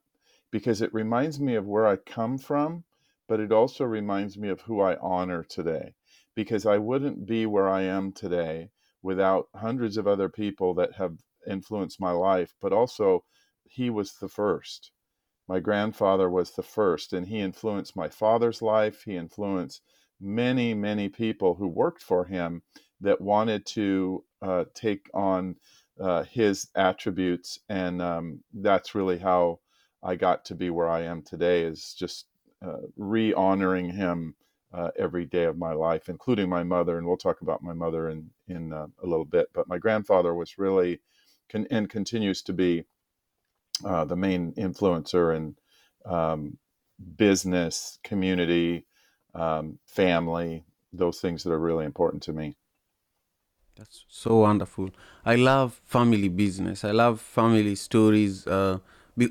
because 0.52 0.82
it 0.82 0.94
reminds 0.94 1.40
me 1.40 1.56
of 1.56 1.68
where 1.68 1.88
I 1.88 1.98
come 1.98 2.38
from, 2.38 2.84
but 3.28 3.40
it 3.40 3.52
also 3.52 3.86
reminds 3.86 4.38
me 4.38 4.50
of 4.50 4.62
who 4.62 4.82
I 4.82 4.98
honor 4.98 5.44
today. 5.44 5.94
Because 6.36 6.66
I 6.66 6.78
wouldn't 6.78 7.26
be 7.26 7.46
where 7.46 7.70
I 7.70 7.84
am 7.84 8.12
today 8.12 8.70
without 9.02 9.48
hundreds 9.56 9.96
of 9.98 10.08
other 10.08 10.28
people 10.28 10.74
that 10.74 10.94
have 10.94 11.14
influenced 11.50 12.02
my 12.02 12.12
life, 12.12 12.54
but 12.62 12.74
also 12.74 13.24
he 13.64 13.90
was 13.90 14.16
the 14.16 14.28
first. 14.28 14.92
My 15.48 15.60
grandfather 15.60 16.30
was 16.30 16.52
the 16.52 16.64
first, 16.64 17.14
and 17.14 17.26
he 17.28 17.40
influenced 17.40 17.96
my 17.96 18.10
father's 18.10 18.62
life. 18.62 19.04
He 19.04 19.16
influenced 19.16 19.82
many, 20.20 20.74
many 20.74 21.08
people 21.08 21.56
who 21.56 21.68
worked 21.68 22.02
for 22.02 22.26
him 22.26 22.64
that 23.02 23.22
wanted 23.22 23.66
to 23.68 24.24
uh, 24.42 24.66
take 24.74 25.10
on 25.14 25.56
uh, 26.02 26.24
his 26.24 26.68
attributes. 26.76 27.60
And 27.70 28.02
um, 28.02 28.44
that's 28.54 28.96
really 28.96 29.20
how 29.20 29.60
I 30.04 30.16
got 30.16 30.46
to 30.46 30.56
be 30.56 30.70
where 30.70 30.90
I 30.90 31.04
am 31.04 31.22
today, 31.22 31.62
is 31.64 31.96
just 31.98 32.26
uh, 32.66 32.88
re 32.98 33.34
honoring 33.34 33.92
him. 33.92 34.36
Uh, 34.74 34.92
every 35.00 35.24
day 35.24 35.46
of 35.46 35.58
my 35.58 35.72
life, 35.72 36.10
including 36.10 36.50
my 36.50 36.62
mother, 36.62 36.98
and 36.98 37.08
we'll 37.08 37.16
talk 37.16 37.40
about 37.40 37.64
my 37.64 37.72
mother 37.72 38.10
in 38.10 38.30
in 38.50 38.74
uh, 38.74 38.88
a 39.02 39.08
little 39.08 39.24
bit. 39.24 39.48
But 39.54 39.70
my 39.70 39.78
grandfather 39.78 40.34
was 40.34 40.58
really, 40.58 41.00
con- 41.50 41.68
and 41.72 41.90
continues 41.90 42.42
to 42.42 42.54
be, 42.54 42.84
uh, 43.86 44.04
the 44.04 44.18
main 44.18 44.54
influencer 44.54 45.34
in 45.38 45.56
um, 46.06 46.58
business, 47.16 48.00
community, 48.04 48.86
um, 49.34 49.80
family, 49.86 50.66
those 50.92 51.22
things 51.22 51.44
that 51.44 51.52
are 51.52 51.60
really 51.60 51.86
important 51.86 52.24
to 52.24 52.34
me. 52.34 52.58
That's 53.78 54.06
so 54.10 54.38
wonderful. 54.38 54.90
I 55.26 55.36
love 55.36 55.82
family 55.86 56.30
business. 56.30 56.84
I 56.84 56.92
love 56.92 57.22
family 57.22 57.76
stories. 57.76 58.48
Uh, 58.48 58.80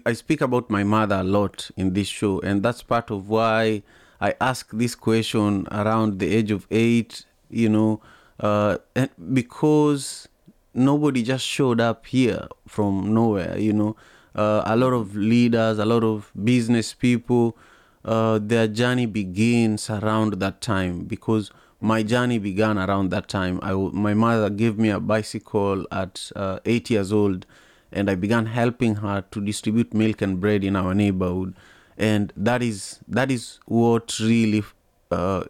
I 0.06 0.12
speak 0.14 0.40
about 0.40 0.70
my 0.70 0.82
mother 0.84 1.16
a 1.16 1.24
lot 1.24 1.70
in 1.76 1.92
this 1.92 2.08
show, 2.08 2.40
and 2.40 2.62
that's 2.62 2.82
part 2.82 3.10
of 3.10 3.28
why 3.28 3.82
I 4.20 4.34
ask 4.40 4.70
this 4.72 4.94
question 4.94 5.66
around 5.70 6.18
the 6.18 6.34
age 6.34 6.50
of 6.50 6.66
eight. 6.70 7.26
You 7.50 7.68
know, 7.68 8.00
uh, 8.40 8.78
and 8.96 9.10
because 9.32 10.28
nobody 10.74 11.22
just 11.22 11.46
showed 11.46 11.80
up 11.80 12.06
here 12.06 12.48
from 12.66 13.14
nowhere. 13.14 13.58
You 13.58 13.72
know, 13.72 13.96
uh, 14.34 14.62
a 14.64 14.76
lot 14.76 14.92
of 14.92 15.14
leaders, 15.16 15.78
a 15.78 15.84
lot 15.84 16.02
of 16.02 16.32
business 16.42 16.92
people, 16.94 17.56
uh, 18.04 18.38
their 18.42 18.66
journey 18.68 19.06
begins 19.06 19.88
around 19.88 20.34
that 20.34 20.60
time 20.60 21.04
because 21.04 21.50
my 21.80 22.02
journey 22.02 22.38
began 22.38 22.78
around 22.78 23.10
that 23.10 23.28
time. 23.28 23.60
I 23.62 23.72
my 23.74 24.14
mother 24.14 24.50
gave 24.50 24.78
me 24.78 24.88
a 24.90 25.00
bicycle 25.00 25.86
at 25.92 26.30
uh, 26.34 26.58
eight 26.64 26.90
years 26.90 27.12
old, 27.12 27.46
and 27.94 28.10
I 28.10 28.16
began 28.16 28.46
helping 28.46 28.96
her 28.96 29.24
to 29.30 29.40
distribute 29.40 29.94
milk 29.94 30.20
and 30.20 30.40
bread 30.40 30.64
in 30.64 30.76
our 30.76 30.94
neighborhood, 30.94 31.54
and 31.96 32.32
that 32.36 32.62
is 32.62 33.00
that 33.08 33.30
is 33.30 33.60
what 33.66 34.18
really 34.20 34.62
uh, 35.10 35.44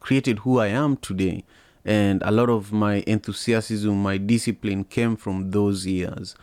created 0.00 0.40
who 0.40 0.58
I 0.58 0.68
am 0.68 0.96
today. 0.96 1.44
And 1.84 2.22
a 2.22 2.30
lot 2.30 2.50
of 2.50 2.72
my 2.72 3.02
enthusiasm, 3.06 4.02
my 4.02 4.18
discipline 4.18 4.84
came 4.84 5.16
from 5.16 5.50
those 5.50 5.86
years. 5.86 6.34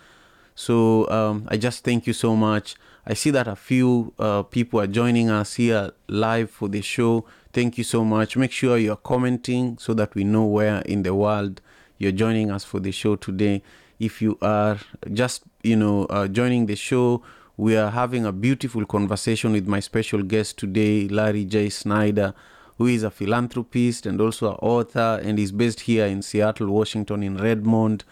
So 0.56 1.08
um, 1.10 1.48
I 1.50 1.58
just 1.58 1.84
thank 1.84 2.08
you 2.08 2.14
so 2.14 2.36
much. 2.36 2.76
I 3.06 3.14
see 3.14 3.30
that 3.30 3.48
a 3.48 3.56
few 3.56 4.14
uh, 4.18 4.44
people 4.44 4.82
are 4.82 4.88
joining 4.88 5.30
us 5.30 5.54
here 5.54 5.92
live 6.08 6.50
for 6.50 6.68
the 6.68 6.82
show. 6.82 7.26
Thank 7.54 7.78
you 7.78 7.84
so 7.84 8.04
much. 8.04 8.36
Make 8.36 8.52
sure 8.52 8.78
you're 8.78 8.96
commenting 8.96 9.78
so 9.78 9.94
that 9.94 10.16
we 10.16 10.24
know 10.24 10.46
where 10.46 10.82
in 10.82 11.04
the 11.04 11.14
world 11.14 11.62
you're 12.00 12.12
joining 12.12 12.50
us 12.50 12.64
for 12.64 12.80
the 12.80 12.92
show 12.92 13.16
today. 13.16 13.62
If 14.00 14.22
you 14.22 14.38
are 14.42 14.78
just, 15.12 15.44
you 15.64 15.76
know, 15.76 16.06
uh, 16.06 16.28
joining 16.28 16.68
the 16.68 16.76
show, 16.76 17.24
we 17.58 17.76
are 17.76 17.90
having 17.90 18.26
a 18.26 18.32
beautiful 18.32 18.86
conversation 18.86 19.52
with 19.52 19.68
my 19.68 19.80
special 19.80 20.22
guest 20.22 20.58
today, 20.58 21.08
Larry 21.08 21.46
J. 21.46 21.70
Snyder, 21.70 22.36
who 22.78 22.86
is 22.86 23.02
a 23.02 23.10
philanthropist 23.10 24.06
and 24.06 24.22
also 24.22 24.52
an 24.52 24.58
author, 24.62 25.20
and 25.24 25.40
is 25.40 25.52
based 25.52 25.82
here 25.82 26.06
in 26.06 26.22
Seattle, 26.22 26.68
Washington, 26.68 27.24
in 27.24 27.38
Redmond. 27.38 28.04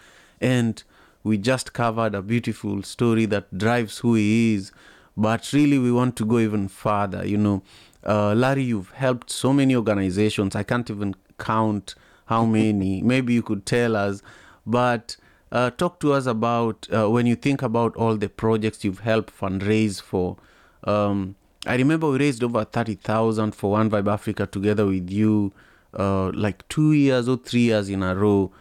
And 0.41 0.81
we 1.23 1.37
just 1.37 1.73
covered 1.73 2.15
a 2.15 2.23
beautiful 2.23 2.81
story 2.81 3.27
that 3.27 3.55
drives 3.55 3.99
who 3.99 4.15
he 4.15 4.55
is. 4.55 4.71
But 5.15 5.53
really, 5.53 5.77
we 5.77 5.91
want 5.91 6.15
to 6.17 6.25
go 6.25 6.39
even 6.39 6.67
further. 6.67 7.25
You 7.25 7.37
know, 7.37 7.63
uh, 8.03 8.33
Larry, 8.33 8.63
you've 8.63 8.89
helped 8.91 9.29
so 9.29 9.53
many 9.53 9.75
organizations. 9.75 10.55
I 10.55 10.63
can't 10.63 10.89
even 10.89 11.15
count 11.37 11.93
how 12.25 12.45
many. 12.45 13.03
Maybe 13.03 13.33
you 13.33 13.43
could 13.43 13.67
tell 13.67 13.95
us. 13.95 14.23
But 14.65 15.17
uh, 15.51 15.69
talk 15.71 15.99
to 16.01 16.13
us 16.13 16.25
about 16.25 16.87
uh, 16.93 17.09
when 17.09 17.25
you 17.25 17.35
think 17.35 17.61
about 17.61 17.95
all 17.95 18.15
the 18.17 18.29
projects 18.29 18.83
you've 18.83 18.99
helped 18.99 19.37
fundraise 19.37 20.01
for. 20.01 20.37
Um, 20.83 21.35
I 21.65 21.75
remember 21.75 22.09
we 22.09 22.19
raised 22.19 22.43
over 22.43 22.63
30,000 22.63 23.55
for 23.55 23.71
One 23.71 23.89
Vibe 23.89 24.11
Africa 24.11 24.45
together 24.45 24.85
with 24.85 25.09
you, 25.09 25.51
uh, 25.93 26.31
like 26.33 26.67
two 26.67 26.93
years 26.93 27.27
or 27.27 27.37
three 27.37 27.61
years 27.61 27.89
in 27.89 28.03
a 28.03 28.15
row 28.15 28.51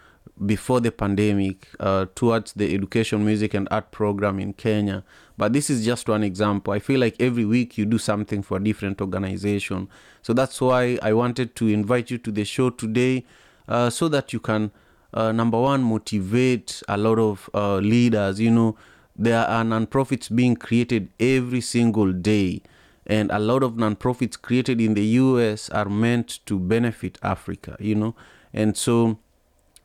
before 0.46 0.80
the 0.80 0.90
pandemic 0.90 1.68
uh, 1.80 2.06
towards 2.14 2.54
the 2.54 2.74
education, 2.74 3.24
music, 3.24 3.54
and 3.54 3.68
art 3.70 3.90
program 3.92 4.38
in 4.38 4.52
Kenya. 4.52 5.04
But 5.36 5.52
this 5.52 5.70
is 5.70 5.84
just 5.84 6.08
one 6.08 6.24
example. 6.24 6.72
I 6.72 6.78
feel 6.78 6.98
like 6.98 7.16
every 7.20 7.44
week 7.44 7.78
you 7.78 7.84
do 7.84 7.98
something 7.98 8.42
for 8.42 8.56
a 8.56 8.64
different 8.64 9.00
organization. 9.00 9.88
So 10.22 10.32
that's 10.32 10.60
why 10.60 10.98
I 11.02 11.12
wanted 11.12 11.54
to 11.56 11.68
invite 11.68 12.10
you 12.10 12.18
to 12.18 12.32
the 12.32 12.44
show 12.44 12.70
today 12.70 13.24
uh, 13.68 13.90
so 13.90 14.08
that 14.08 14.32
you 14.32 14.40
can, 14.40 14.72
uh, 15.14 15.32
number 15.32 15.60
one, 15.60 15.82
motivate 15.82 16.82
a 16.88 16.96
lot 16.96 17.18
of 17.18 17.48
uh, 17.54 17.76
leaders. 17.76 18.38
You 18.38 18.50
know, 18.50 18.76
there 19.16 19.46
are 19.46 19.64
nonprofits 19.64 20.34
being 20.34 20.56
created 20.56 21.08
every 21.18 21.60
single 21.62 22.12
day 22.12 22.62
and 23.06 23.30
a 23.30 23.38
lot 23.38 23.62
of 23.62 23.72
nonprofits 23.72 24.40
created 24.40 24.80
in 24.80 24.94
the 24.94 25.04
US 25.04 25.68
are 25.70 25.88
meant 25.88 26.40
to 26.46 26.58
benefit 26.58 27.18
Africa, 27.22 27.76
you 27.78 27.94
know. 27.94 28.14
And 28.52 28.76
so 28.76 29.18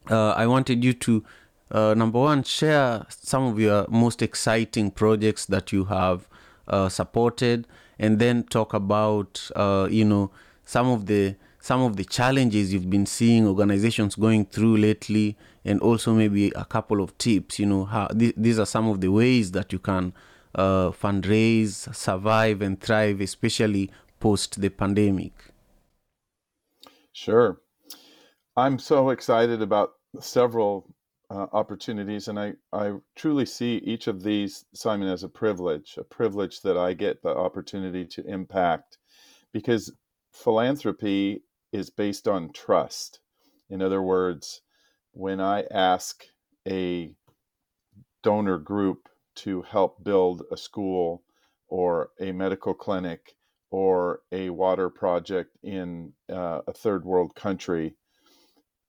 uh, 0.10 0.32
I 0.32 0.48
wanted 0.48 0.84
you 0.84 0.94
to, 0.94 1.24
uh, 1.72 1.94
number 1.96 2.20
one, 2.20 2.44
share 2.44 3.06
some 3.10 3.44
of 3.44 3.60
your 3.60 3.86
most 3.90 4.22
exciting 4.22 4.92
projects 4.92 5.46
that 5.48 5.72
you 5.72 5.86
have 5.86 6.28
uh, 6.68 6.88
supported, 6.88 7.68
and 7.98 8.20
then 8.20 8.44
talk 8.44 8.74
about, 8.74 9.50
uh, 9.56 9.88
you 9.92 10.06
know, 10.06 10.32
some 10.64 10.88
of 10.88 11.08
the 11.08 11.36
some 11.60 11.82
of 11.82 11.98
the 11.98 12.06
challenges 12.06 12.74
you've 12.74 12.90
been 12.90 13.06
seeing 13.06 13.46
organizations 13.48 14.16
going 14.16 14.46
through 14.46 14.78
lately, 14.78 15.38
and 15.66 15.80
also 15.82 16.14
maybe 16.14 16.52
a 16.56 16.66
couple 16.66 17.02
of 17.02 17.18
tips. 17.18 17.60
You 17.60 17.66
know, 17.66 17.86
how 17.86 18.08
th- 18.08 18.36
these 18.38 18.60
are 18.60 18.66
some 18.66 18.88
of 18.88 19.02
the 19.02 19.10
ways 19.10 19.52
that 19.52 19.74
you 19.74 19.80
can 19.80 20.14
uh, 20.56 20.90
fundraise, 20.92 21.94
survive, 21.94 22.62
and 22.62 22.80
thrive, 22.80 23.22
especially 23.22 23.92
post 24.20 24.62
the 24.62 24.70
pandemic. 24.70 25.34
Sure. 27.14 27.62
I'm 28.56 28.80
so 28.80 29.10
excited 29.10 29.62
about 29.62 29.92
several 30.20 30.94
uh, 31.30 31.48
opportunities, 31.54 32.28
and 32.28 32.40
I, 32.40 32.54
I 32.74 32.94
truly 33.16 33.46
see 33.46 33.78
each 33.78 34.08
of 34.08 34.24
these, 34.24 34.66
Simon, 34.74 35.08
as 35.08 35.24
a 35.24 35.30
privilege, 35.30 35.96
a 35.98 36.04
privilege 36.04 36.62
that 36.62 36.78
I 36.78 36.94
get 36.94 37.22
the 37.22 37.30
opportunity 37.30 38.06
to 38.06 38.26
impact 38.26 38.98
because 39.54 39.94
philanthropy 40.32 41.44
is 41.72 41.90
based 41.90 42.28
on 42.28 42.52
trust. 42.52 43.20
In 43.70 43.82
other 43.82 44.02
words, 44.02 44.62
when 45.12 45.40
I 45.40 45.64
ask 45.72 46.24
a 46.68 47.14
donor 48.24 48.58
group 48.58 49.10
to 49.36 49.62
help 49.62 50.04
build 50.04 50.44
a 50.52 50.58
school 50.58 51.24
or 51.68 52.10
a 52.20 52.32
medical 52.32 52.74
clinic 52.74 53.36
or 53.72 54.22
a 54.32 54.50
water 54.50 54.90
project 54.90 55.56
in 55.64 56.14
uh, 56.32 56.62
a 56.68 56.74
third 56.74 57.06
world 57.06 57.36
country, 57.36 57.96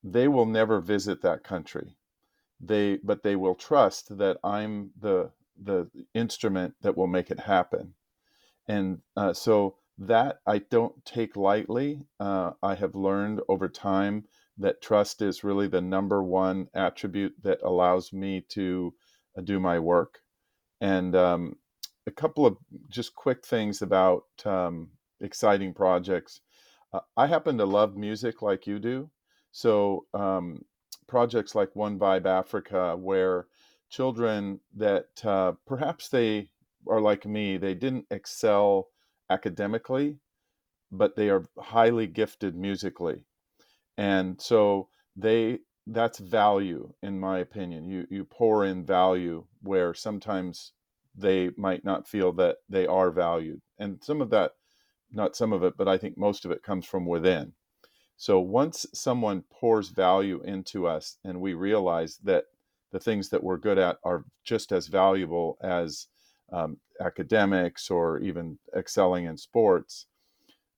they 0.03 0.29
will 0.29 0.47
never 0.47 0.81
visit 0.81 1.23
that 1.23 1.45
country. 1.45 1.97
They, 2.61 2.97
but 2.97 3.23
they 3.23 3.37
will 3.37 3.55
trust 3.55 4.17
that 4.19 4.39
I'm 4.43 4.91
the 4.99 5.31
the 5.63 5.91
instrument 6.15 6.75
that 6.81 6.97
will 6.97 7.07
make 7.07 7.31
it 7.31 7.41
happen. 7.41 7.95
And 8.67 9.01
uh, 9.17 9.35
so 9.35 9.77
that 10.01 10.41
I 10.47 10.59
don't 10.59 11.05
take 11.05 11.37
lightly. 11.37 12.03
Uh, 12.19 12.53
I 12.63 12.75
have 12.75 12.95
learned 12.95 13.41
over 13.49 13.69
time 13.69 14.25
that 14.57 14.81
trust 14.83 15.21
is 15.21 15.45
really 15.45 15.69
the 15.69 15.81
number 15.81 16.23
one 16.23 16.69
attribute 16.75 17.35
that 17.43 17.61
allows 17.63 18.13
me 18.13 18.45
to 18.49 18.95
uh, 19.37 19.43
do 19.43 19.61
my 19.61 19.79
work. 19.79 20.21
And 20.81 21.15
um, 21.15 21.57
a 22.07 22.11
couple 22.11 22.47
of 22.47 22.57
just 22.89 23.15
quick 23.15 23.45
things 23.45 23.83
about 23.83 24.25
um, 24.47 24.89
exciting 25.21 25.75
projects. 25.75 26.41
Uh, 26.93 27.01
I 27.17 27.27
happen 27.27 27.59
to 27.59 27.67
love 27.67 27.95
music 27.95 28.41
like 28.41 28.67
you 28.67 28.79
do. 28.79 29.11
So, 29.53 30.07
um, 30.15 30.65
projects 31.09 31.55
like 31.55 31.75
One 31.77 31.99
Vibe 31.99 32.27
Africa, 32.27 32.97
where 32.97 33.47
children 33.91 34.61
that 34.77 35.09
uh, 35.25 35.53
perhaps 35.67 36.09
they 36.09 36.49
are 36.89 37.01
like 37.01 37.27
me, 37.27 37.59
they 37.59 37.75
didn't 37.75 38.07
excel 38.11 38.89
academically, 39.31 40.19
but 40.93 41.17
they 41.17 41.31
are 41.31 41.47
highly 41.59 42.07
gifted 42.09 42.57
musically. 42.57 43.19
and 43.99 44.41
so 44.41 44.89
they 45.17 45.61
that's 45.87 46.19
value 46.21 46.93
in 47.03 47.21
my 47.21 47.39
opinion. 47.41 47.89
You 47.89 48.07
you 48.11 48.25
pour 48.25 48.65
in 48.65 48.85
value 48.87 49.47
where 49.63 49.95
sometimes 49.95 50.73
they 51.17 51.51
might 51.57 51.85
not 51.85 52.09
feel 52.09 52.33
that 52.35 52.59
they 52.69 52.87
are 52.87 53.11
valued. 53.13 53.61
And 53.79 54.03
some 54.03 54.21
of 54.23 54.31
that 54.31 54.53
not 55.13 55.37
some 55.37 55.53
of 55.53 55.63
it 55.65 55.77
but 55.79 55.89
i 55.89 55.99
think 55.99 56.19
most 56.19 56.45
of 56.45 56.51
it 56.53 56.63
comes 56.63 56.87
from 56.87 57.07
within. 57.07 57.55
So 58.17 58.41
once 58.41 58.87
someone 58.95 59.45
pours 59.51 59.91
value 59.91 60.43
into 60.45 60.87
us 60.87 61.19
and 61.25 61.41
we 61.41 61.55
realize 61.55 62.19
that 62.25 62.45
the 62.93 63.01
things 63.01 63.31
that 63.31 63.45
we're 63.45 63.59
good 63.59 63.79
at 63.79 63.99
are 64.05 64.25
just 64.45 64.73
as 64.73 64.89
valuable 64.89 65.59
as 65.63 66.09
um, 66.53 66.77
academics 67.01 67.91
or 67.91 68.19
even 68.21 68.59
excelling 68.77 69.27
in 69.27 69.37
sports 69.37 70.07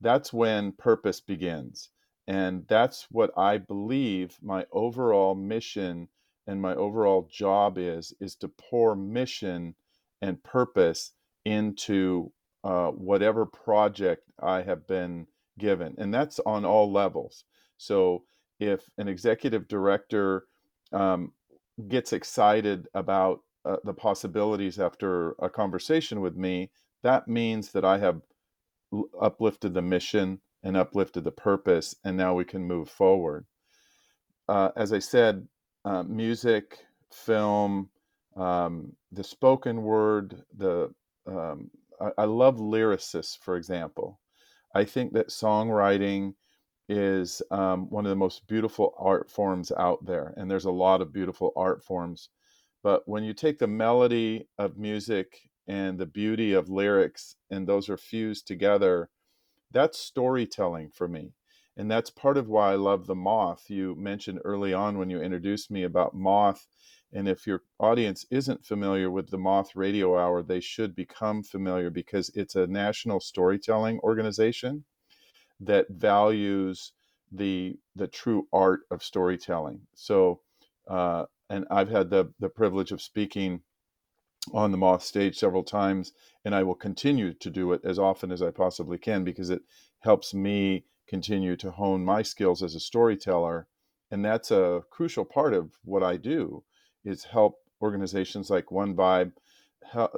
that's 0.00 0.32
when 0.32 0.72
purpose 0.72 1.20
begins 1.20 1.90
and 2.26 2.64
that's 2.68 3.06
what 3.10 3.30
I 3.36 3.58
believe 3.58 4.38
my 4.42 4.66
overall 4.72 5.34
mission 5.34 6.08
and 6.46 6.60
my 6.60 6.74
overall 6.74 7.28
job 7.30 7.78
is 7.78 8.12
is 8.20 8.34
to 8.36 8.48
pour 8.48 8.94
mission 8.96 9.74
and 10.20 10.42
purpose 10.42 11.12
into 11.44 12.32
uh, 12.64 12.90
whatever 12.90 13.44
project 13.44 14.22
I 14.40 14.62
have 14.62 14.86
been 14.86 15.26
given, 15.58 15.94
and 15.98 16.14
that's 16.14 16.38
on 16.46 16.64
all 16.64 16.90
levels. 16.92 17.44
So 17.76 18.24
if 18.60 18.88
an 18.98 19.08
executive 19.08 19.66
director 19.66 20.44
um, 20.92 21.32
gets 21.88 22.12
excited 22.12 22.86
about 22.94 23.40
uh, 23.64 23.76
the 23.84 23.94
possibilities 23.94 24.78
after 24.78 25.32
a 25.40 25.48
conversation 25.48 26.20
with 26.20 26.36
me, 26.36 26.70
that 27.02 27.28
means 27.28 27.72
that 27.72 27.84
I 27.84 27.98
have 27.98 28.20
uplifted 29.20 29.74
the 29.74 29.82
mission 29.82 30.40
and 30.62 30.76
uplifted 30.76 31.24
the 31.24 31.32
purpose, 31.32 31.94
and 32.04 32.16
now 32.16 32.34
we 32.34 32.44
can 32.44 32.64
move 32.64 32.88
forward. 32.88 33.46
Uh, 34.48 34.70
as 34.76 34.92
I 34.92 34.98
said, 34.98 35.46
uh, 35.84 36.02
music, 36.04 36.78
film, 37.10 37.88
um, 38.36 38.92
the 39.10 39.24
spoken 39.24 39.82
word, 39.82 40.42
the 40.56 40.92
um, 41.26 41.70
I, 42.00 42.22
I, 42.22 42.24
love 42.24 42.56
lyricists, 42.56 43.38
for 43.38 43.56
example. 43.56 44.20
I 44.74 44.84
think 44.84 45.12
that 45.12 45.28
songwriting 45.28 46.34
is 46.88 47.42
um, 47.50 47.88
one 47.90 48.06
of 48.06 48.10
the 48.10 48.16
most 48.16 48.46
beautiful 48.46 48.94
art 48.98 49.30
forms 49.30 49.70
out 49.72 50.04
there, 50.04 50.34
and 50.36 50.50
there's 50.50 50.64
a 50.64 50.70
lot 50.70 51.00
of 51.00 51.12
beautiful 51.12 51.52
art 51.56 51.84
forms. 51.84 52.30
But 52.82 53.02
when 53.06 53.24
you 53.24 53.34
take 53.34 53.58
the 53.58 53.66
melody 53.66 54.48
of 54.58 54.78
music 54.78 55.50
and 55.66 55.98
the 55.98 56.06
beauty 56.06 56.52
of 56.52 56.68
lyrics, 56.68 57.36
and 57.50 57.66
those 57.66 57.88
are 57.88 57.96
fused 57.96 58.46
together, 58.46 59.10
that's 59.70 59.98
storytelling 59.98 60.90
for 60.90 61.08
me. 61.08 61.32
And 61.76 61.90
that's 61.90 62.10
part 62.10 62.36
of 62.36 62.48
why 62.48 62.72
I 62.72 62.76
love 62.76 63.06
the 63.06 63.14
moth. 63.14 63.70
You 63.70 63.94
mentioned 63.96 64.40
early 64.44 64.74
on 64.74 64.98
when 64.98 65.10
you 65.10 65.20
introduced 65.20 65.70
me 65.70 65.84
about 65.84 66.14
moth. 66.14 66.66
And 67.12 67.28
if 67.28 67.46
your 67.46 67.62
audience 67.80 68.26
isn't 68.30 68.64
familiar 68.64 69.10
with 69.10 69.30
the 69.30 69.38
Moth 69.38 69.74
Radio 69.76 70.18
Hour, 70.18 70.42
they 70.42 70.60
should 70.60 70.94
become 70.94 71.42
familiar 71.42 71.90
because 71.90 72.30
it's 72.34 72.56
a 72.56 72.66
national 72.66 73.20
storytelling 73.20 74.00
organization 74.00 74.84
that 75.60 75.86
values 75.90 76.92
the 77.30 77.76
the 77.96 78.08
true 78.08 78.46
art 78.52 78.80
of 78.90 79.02
storytelling. 79.02 79.80
So, 79.94 80.40
uh, 80.88 81.26
and 81.52 81.66
I've 81.70 81.90
had 81.90 82.08
the 82.08 82.32
the 82.40 82.48
privilege 82.48 82.92
of 82.92 83.02
speaking 83.02 83.60
on 84.54 84.72
the 84.72 84.78
Moth 84.78 85.02
stage 85.02 85.38
several 85.38 85.62
times, 85.62 86.12
and 86.46 86.54
I 86.54 86.62
will 86.62 86.74
continue 86.74 87.34
to 87.34 87.50
do 87.50 87.72
it 87.74 87.82
as 87.84 87.98
often 87.98 88.32
as 88.32 88.40
I 88.40 88.50
possibly 88.50 88.96
can 88.96 89.22
because 89.22 89.50
it 89.50 89.60
helps 90.00 90.32
me 90.32 90.86
continue 91.06 91.54
to 91.56 91.70
hone 91.70 92.06
my 92.06 92.22
skills 92.22 92.62
as 92.62 92.74
a 92.74 92.80
storyteller. 92.80 93.68
And 94.10 94.24
that's 94.24 94.50
a 94.50 94.82
crucial 94.90 95.26
part 95.26 95.52
of 95.52 95.78
what 95.84 96.02
I 96.02 96.16
do 96.16 96.64
is 97.04 97.24
help 97.24 97.58
organizations 97.82 98.48
like 98.48 98.72
One 98.72 98.96
Vibe 98.96 99.32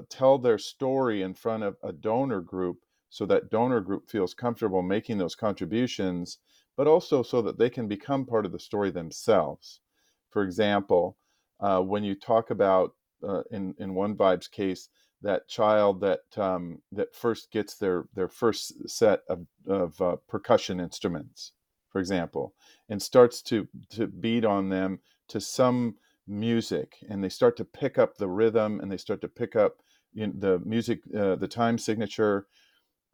tell 0.09 0.39
their 0.39 0.59
story 0.59 1.21
in 1.21 1.35
front 1.35 1.65
of 1.65 1.77
a 1.83 1.93
donor 1.93 2.43
group 2.43 2.79
so 3.11 3.27
that 3.27 3.51
donor 3.51 3.81
group 3.81 4.09
feels 4.09 4.35
comfortable 4.35 4.83
making 4.83 5.19
those 5.19 5.35
contributions, 5.35 6.39
but 6.77 6.87
also 6.87 7.25
so 7.25 7.43
that 7.43 7.59
they 7.59 7.71
can 7.71 7.89
become 7.89 8.25
part 8.25 8.47
of 8.47 8.53
the 8.53 8.59
story 8.59 8.93
themselves. 8.93 9.81
For 10.31 10.43
example, 10.43 11.17
uh, 11.61 11.81
when 11.81 12.05
you 12.05 12.15
talk 12.15 12.51
about 12.51 12.95
uh, 13.27 13.43
in 13.51 13.75
in 13.79 13.95
one 13.95 14.15
vibe's 14.17 14.49
case 14.49 14.89
that 15.25 15.49
child 15.49 16.01
that 16.03 16.21
um, 16.37 16.81
that 16.93 17.15
first 17.15 17.51
gets 17.51 17.77
their 17.77 18.05
their 18.15 18.29
first 18.29 18.89
set 18.89 19.21
of, 19.29 19.47
of 19.67 20.01
uh, 20.01 20.17
percussion 20.29 20.79
instruments, 20.79 21.53
for 21.91 22.01
example, 22.01 22.55
and 22.89 23.03
starts 23.03 23.43
to 23.43 23.67
to 23.91 24.07
beat 24.07 24.45
on 24.45 24.69
them 24.69 25.01
to 25.29 25.41
some 25.41 25.97
music, 26.29 26.97
and 27.09 27.25
they 27.25 27.29
start 27.29 27.57
to 27.57 27.65
pick 27.65 27.99
up 27.99 28.17
the 28.17 28.29
rhythm, 28.29 28.81
and 28.81 28.93
they 28.93 28.99
start 28.99 29.21
to 29.23 29.29
pick 29.29 29.57
up 29.57 29.79
you 30.13 30.27
know, 30.27 30.33
the 30.37 30.59
music, 30.61 31.01
uh, 31.17 31.35
the 31.37 31.49
time 31.49 31.79
signature. 31.79 32.47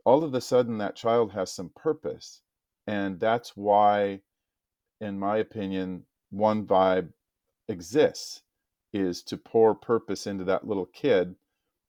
All 0.05 0.25
of 0.25 0.35
a 0.35 0.41
sudden, 0.41 0.79
that 0.79 0.97
child 0.97 1.33
has 1.33 1.53
some 1.53 1.71
purpose, 1.77 2.43
and 2.87 3.21
that's 3.21 3.57
why, 3.57 4.21
in 5.01 5.19
my 5.19 5.37
opinion, 5.37 6.05
one 6.31 6.67
vibe 6.67 7.13
exists 7.71 8.43
is 8.93 9.23
to 9.23 9.37
pour 9.37 9.75
purpose 9.75 10.27
into 10.27 10.45
that 10.45 10.67
little 10.67 10.87
kid 10.87 11.37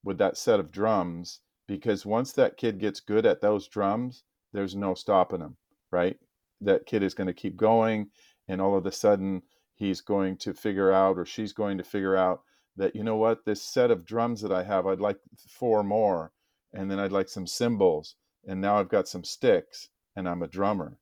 with 0.04 0.18
that 0.20 0.38
set 0.38 0.60
of 0.60 0.72
drums 0.72 1.42
because 1.68 2.06
once 2.06 2.34
that 2.34 2.58
kid 2.58 2.80
gets 2.80 3.00
good 3.00 3.26
at 3.26 3.42
those 3.42 3.68
drums 3.68 4.24
there's 4.54 4.76
no 4.76 4.94
stopping 4.94 5.42
him 5.42 5.58
right? 5.92 6.18
That 6.62 6.86
kid 6.86 7.04
is 7.04 7.14
going 7.14 7.28
to 7.28 7.34
keep 7.34 7.58
going 7.58 8.10
and 8.48 8.62
all 8.62 8.76
of 8.78 8.86
a 8.86 8.92
sudden 8.92 9.44
he's 9.76 10.02
going 10.02 10.38
to 10.38 10.54
figure 10.54 10.92
out 10.92 11.18
or 11.18 11.26
she's 11.26 11.54
going 11.54 11.78
to 11.78 11.84
figure 11.84 12.16
out 12.16 12.42
that 12.78 12.96
you 12.96 13.04
know 13.04 13.18
what? 13.18 13.46
This 13.46 13.62
set 13.62 13.92
of 13.92 14.06
drums 14.06 14.42
that 14.42 14.52
i 14.52 14.64
have 14.64 14.88
i'd 14.88 15.02
like 15.02 15.20
four 15.50 15.84
more 15.84 16.32
and 16.74 16.90
then 16.90 17.00
i'd 17.00 17.12
like 17.12 17.30
some 17.30 17.48
cymbals 17.48 18.16
and 18.48 18.62
now 18.62 18.78
i've 18.80 18.90
got 18.90 19.08
some 19.08 19.24
sticks 19.24 19.90
and 20.16 20.28
i'm 20.28 20.42
a 20.44 20.48
drummer. 20.48 20.98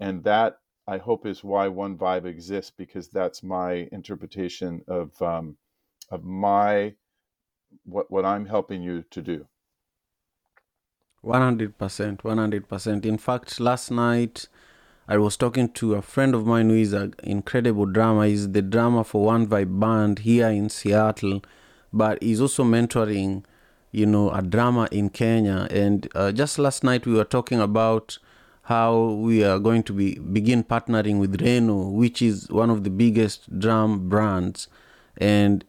And 0.00 0.24
that 0.24 0.58
I 0.86 0.98
hope 0.98 1.26
is 1.26 1.44
why 1.44 1.68
One 1.68 1.96
Vibe 1.96 2.24
exists 2.24 2.72
because 2.76 3.08
that's 3.08 3.42
my 3.42 3.88
interpretation 3.92 4.82
of 4.88 5.20
um, 5.22 5.56
of 6.10 6.24
my 6.24 6.94
what 7.84 8.10
what 8.10 8.24
I'm 8.24 8.46
helping 8.46 8.82
you 8.82 9.04
to 9.10 9.22
do. 9.22 9.46
One 11.20 11.40
hundred 11.40 11.78
percent, 11.78 12.24
one 12.24 12.38
hundred 12.38 12.68
percent. 12.68 13.06
In 13.06 13.16
fact, 13.16 13.60
last 13.60 13.90
night 13.90 14.48
I 15.06 15.18
was 15.18 15.36
talking 15.36 15.68
to 15.74 15.94
a 15.94 16.02
friend 16.02 16.34
of 16.34 16.46
mine 16.46 16.68
who 16.68 16.76
is 16.76 16.92
an 16.92 17.14
incredible 17.22 17.86
drummer. 17.86 18.26
He's 18.26 18.50
the 18.50 18.62
drummer 18.62 19.04
for 19.04 19.24
One 19.24 19.46
Vibe 19.46 19.78
band 19.78 20.20
here 20.20 20.48
in 20.48 20.68
Seattle, 20.68 21.42
but 21.92 22.20
he's 22.22 22.40
also 22.40 22.64
mentoring, 22.64 23.44
you 23.92 24.06
know, 24.06 24.30
a 24.30 24.42
drummer 24.42 24.88
in 24.90 25.10
Kenya. 25.10 25.68
And 25.70 26.08
uh, 26.14 26.32
just 26.32 26.58
last 26.58 26.82
night 26.82 27.06
we 27.06 27.14
were 27.14 27.24
talking 27.24 27.60
about 27.60 28.18
how 28.62 29.04
we 29.18 29.42
are 29.44 29.58
going 29.58 29.82
to 29.82 29.92
be 29.92 30.18
begin 30.18 30.62
partnering 30.62 31.18
with 31.18 31.40
Remo, 31.42 31.88
which 31.88 32.22
is 32.22 32.48
one 32.48 32.70
of 32.70 32.84
the 32.84 32.90
biggest 32.90 33.58
drum 33.58 34.08
brands, 34.08 34.68
and 35.16 35.64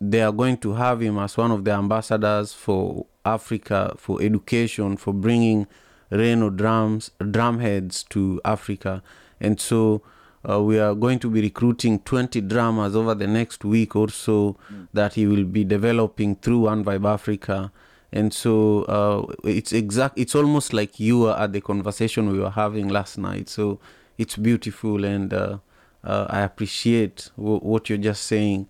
they 0.00 0.22
are 0.22 0.32
going 0.32 0.56
to 0.58 0.74
have 0.74 1.00
him 1.00 1.18
as 1.18 1.36
one 1.36 1.50
of 1.50 1.64
the 1.64 1.72
ambassadors 1.72 2.52
for 2.52 3.06
Africa 3.24 3.94
for 3.98 4.22
education 4.22 4.96
for 4.96 5.12
bringing 5.12 5.66
Remo 6.10 6.50
drums 6.50 7.10
drum 7.30 7.58
heads 7.58 8.04
to 8.10 8.40
Africa, 8.44 9.02
and 9.40 9.60
so. 9.60 10.02
Uh, 10.48 10.62
we 10.62 10.78
are 10.78 10.94
going 10.94 11.18
to 11.18 11.28
be 11.28 11.42
recruiting 11.42 11.98
20 11.98 12.40
drummers 12.42 12.94
over 12.94 13.12
the 13.12 13.26
next 13.26 13.64
week 13.64 13.96
or 13.96 14.08
so 14.08 14.56
mm. 14.72 14.86
that 14.94 15.14
he 15.14 15.26
will 15.26 15.44
be 15.44 15.64
developing 15.64 16.36
through 16.36 16.60
One 16.60 16.84
Vibe 16.84 17.12
Africa 17.12 17.72
and 18.12 18.32
so 18.32 18.82
uh, 18.84 19.34
it's 19.44 19.72
exact 19.72 20.18
it's 20.18 20.34
almost 20.34 20.72
like 20.72 20.98
you 20.98 21.26
are 21.26 21.38
at 21.38 21.52
the 21.52 21.60
conversation 21.60 22.30
we 22.30 22.38
were 22.38 22.50
having 22.50 22.88
last 22.88 23.18
night. 23.18 23.48
So 23.48 23.78
it's 24.16 24.36
beautiful 24.36 25.04
and 25.04 25.32
uh, 25.32 25.58
uh, 26.04 26.26
i 26.28 26.40
appreciate 26.40 27.30
w- 27.36 27.58
what 27.60 27.88
you're 27.88 27.98
just 27.98 28.24
saying. 28.24 28.66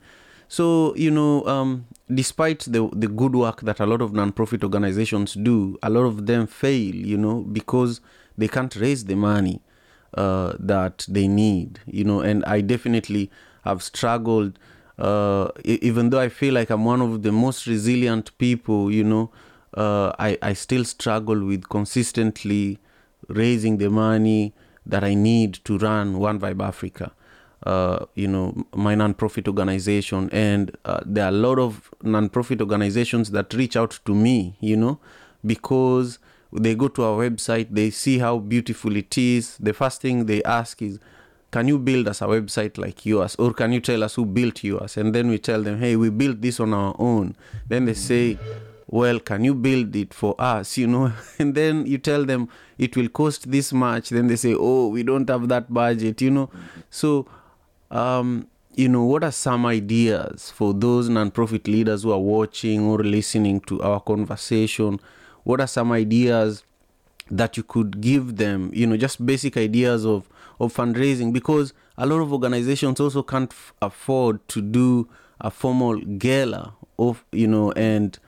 So 0.48 0.94
you 0.96 1.10
know 1.10 1.44
um, 1.46 1.86
despite 2.12 2.60
the 2.60 2.88
the 2.92 3.06
good 3.08 3.34
work 3.36 3.60
that 3.62 3.80
a 3.80 3.86
lot 3.86 4.02
of 4.02 4.12
non-profit 4.12 4.64
organizations 4.64 5.34
do 5.34 5.78
a 5.82 5.90
lot 5.90 6.04
of 6.04 6.26
them 6.26 6.46
fail 6.46 6.94
you 6.94 7.16
know 7.18 7.40
because 7.42 8.00
they 8.36 8.48
can't 8.48 8.74
raise 8.76 9.04
the 9.04 9.14
money 9.16 9.60
uh, 10.14 10.54
that 10.58 11.06
they 11.08 11.28
need 11.28 11.80
you 11.86 12.04
know. 12.04 12.20
And 12.20 12.44
i 12.44 12.60
definitely 12.60 13.30
have 13.64 13.82
struggled 13.82 14.58
uh, 14.98 15.48
even 15.64 16.10
though 16.10 16.20
I 16.20 16.28
feel 16.28 16.54
like 16.54 16.70
I'm 16.70 16.84
one 16.84 17.00
of 17.00 17.22
the 17.22 17.32
most 17.32 17.66
resilient 17.66 18.36
people, 18.38 18.90
you 18.90 19.04
know, 19.04 19.30
uh, 19.74 20.12
I, 20.18 20.38
I 20.42 20.52
still 20.54 20.84
struggle 20.84 21.44
with 21.44 21.68
consistently 21.68 22.78
raising 23.28 23.78
the 23.78 23.90
money 23.90 24.54
that 24.86 25.04
I 25.04 25.14
need 25.14 25.54
to 25.64 25.78
run 25.78 26.18
One 26.18 26.40
Vibe 26.40 26.62
Africa. 26.62 27.12
Uh, 27.64 28.06
you 28.14 28.28
know, 28.28 28.54
my 28.74 28.94
non-profit 28.94 29.48
organization, 29.48 30.30
and 30.30 30.76
uh, 30.84 31.00
there 31.04 31.24
are 31.24 31.28
a 31.28 31.32
lot 31.32 31.58
of 31.58 31.92
non-profit 32.02 32.60
organizations 32.60 33.32
that 33.32 33.52
reach 33.52 33.76
out 33.76 33.98
to 34.04 34.14
me, 34.14 34.56
you 34.60 34.76
know, 34.76 35.00
because 35.44 36.20
they 36.52 36.74
go 36.76 36.86
to 36.88 37.02
our 37.02 37.28
website, 37.28 37.66
they 37.70 37.90
see 37.90 38.18
how 38.18 38.38
beautiful 38.38 38.96
it 38.96 39.18
is. 39.18 39.58
The 39.58 39.74
first 39.74 40.00
thing 40.00 40.26
they 40.26 40.42
ask 40.44 40.80
is, 40.80 41.00
can 41.50 41.66
you 41.66 41.78
build 41.78 42.08
us 42.08 42.20
a 42.20 42.26
website 42.26 42.76
like 42.76 43.06
yours? 43.06 43.34
Or 43.36 43.52
can 43.54 43.72
you 43.72 43.80
tell 43.80 44.04
us 44.04 44.14
who 44.14 44.26
built 44.26 44.62
yours? 44.62 44.96
And 44.96 45.14
then 45.14 45.28
we 45.28 45.38
tell 45.38 45.62
them 45.62 45.78
hey 45.78 45.96
we 45.96 46.10
built 46.10 46.40
this 46.40 46.60
on 46.60 46.74
our 46.74 46.94
own. 46.98 47.36
Then 47.68 47.86
they 47.86 47.94
say 47.94 48.38
well 48.86 49.18
can 49.18 49.44
you 49.44 49.54
build 49.54 49.96
it 49.96 50.12
for 50.12 50.34
us? 50.38 50.76
You 50.78 50.86
know? 50.86 51.12
And 51.38 51.54
then 51.54 51.86
you 51.86 51.98
tell 51.98 52.24
them 52.24 52.48
it 52.76 52.96
will 52.96 53.08
cost 53.08 53.50
this 53.50 53.72
much. 53.72 54.10
Then 54.10 54.26
they 54.26 54.36
say 54.36 54.54
oh 54.54 54.88
we 54.88 55.02
don't 55.02 55.28
have 55.28 55.48
that 55.48 55.72
budget 55.72 56.20
you 56.20 56.30
know? 56.30 56.50
So 56.90 57.26
um, 57.90 58.46
you 58.74 58.88
know 58.88 59.04
what 59.04 59.24
are 59.24 59.32
some 59.32 59.64
ideas 59.64 60.50
for 60.50 60.74
those 60.74 61.08
nonprofit 61.08 61.66
leaders 61.66 62.02
who 62.02 62.12
are 62.12 62.18
watching 62.18 62.82
or 62.82 62.98
listening 62.98 63.60
to 63.62 63.80
our 63.82 64.00
conversation? 64.00 65.00
What 65.44 65.62
are 65.62 65.66
some 65.66 65.92
ideas 65.92 66.62
that 67.30 67.56
you 67.56 67.62
could 67.62 68.02
give 68.02 68.36
them? 68.36 68.70
You 68.74 68.86
know 68.86 68.98
just 68.98 69.24
basic 69.24 69.56
ideas 69.56 70.04
of 70.04 70.28
of 70.60 70.74
fundraising 70.74 71.32
because 71.32 71.72
a 71.96 72.06
lot 72.06 72.20
of 72.20 72.32
organizations 72.32 73.00
also 73.00 73.22
can't 73.22 73.52
f- 73.52 73.72
afford 73.82 74.46
to 74.48 74.60
do 74.60 75.08
a 75.40 75.50
formal 75.50 75.96
gala 75.96 76.74
of 76.98 77.24
you 77.32 77.46
know 77.46 77.72
and 77.72 78.18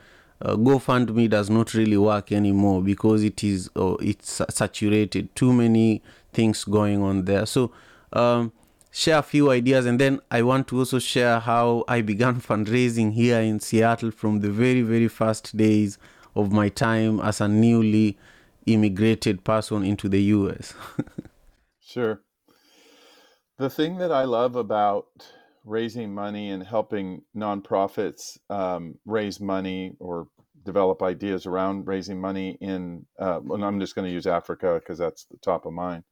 uh, 0.42 0.56
GoFundMe 0.56 1.28
does 1.28 1.50
not 1.50 1.74
really 1.74 1.98
work 1.98 2.32
anymore 2.32 2.82
because 2.82 3.22
it 3.22 3.44
is 3.44 3.68
uh, 3.76 3.94
it's 4.00 4.40
saturated. 4.48 5.34
Too 5.36 5.52
many 5.52 6.02
things 6.32 6.64
going 6.64 7.02
on 7.02 7.26
there. 7.26 7.44
So 7.44 7.72
um, 8.12 8.52
share 8.90 9.18
a 9.18 9.22
few 9.22 9.50
ideas, 9.50 9.84
and 9.84 10.00
then 10.00 10.20
I 10.30 10.42
want 10.42 10.68
to 10.68 10.78
also 10.78 10.98
share 10.98 11.40
how 11.40 11.84
I 11.88 12.00
began 12.00 12.40
fundraising 12.40 13.12
here 13.12 13.40
in 13.40 13.60
Seattle 13.60 14.10
from 14.10 14.40
the 14.40 14.50
very 14.50 14.82
very 14.82 15.08
first 15.08 15.56
days 15.56 15.98
of 16.34 16.52
my 16.52 16.68
time 16.68 17.20
as 17.20 17.40
a 17.40 17.48
newly 17.48 18.16
immigrated 18.66 19.44
person 19.44 19.84
into 19.84 20.08
the 20.08 20.22
U.S. 20.22 20.74
Sure. 21.90 22.22
The 23.58 23.68
thing 23.68 23.98
that 23.98 24.12
I 24.12 24.22
love 24.22 24.54
about 24.54 25.06
raising 25.64 26.14
money 26.14 26.50
and 26.50 26.62
helping 26.62 27.22
nonprofits 27.36 28.38
um, 28.48 28.94
raise 29.04 29.40
money 29.40 29.96
or 29.98 30.28
develop 30.62 31.02
ideas 31.02 31.46
around 31.46 31.88
raising 31.88 32.20
money 32.20 32.56
in, 32.60 33.06
uh, 33.18 33.40
and 33.50 33.64
I'm 33.64 33.80
just 33.80 33.96
going 33.96 34.06
to 34.06 34.14
use 34.14 34.28
Africa 34.28 34.78
because 34.78 34.98
that's 34.98 35.24
the 35.24 35.38
top 35.38 35.66
of 35.66 35.72
mind, 35.72 36.04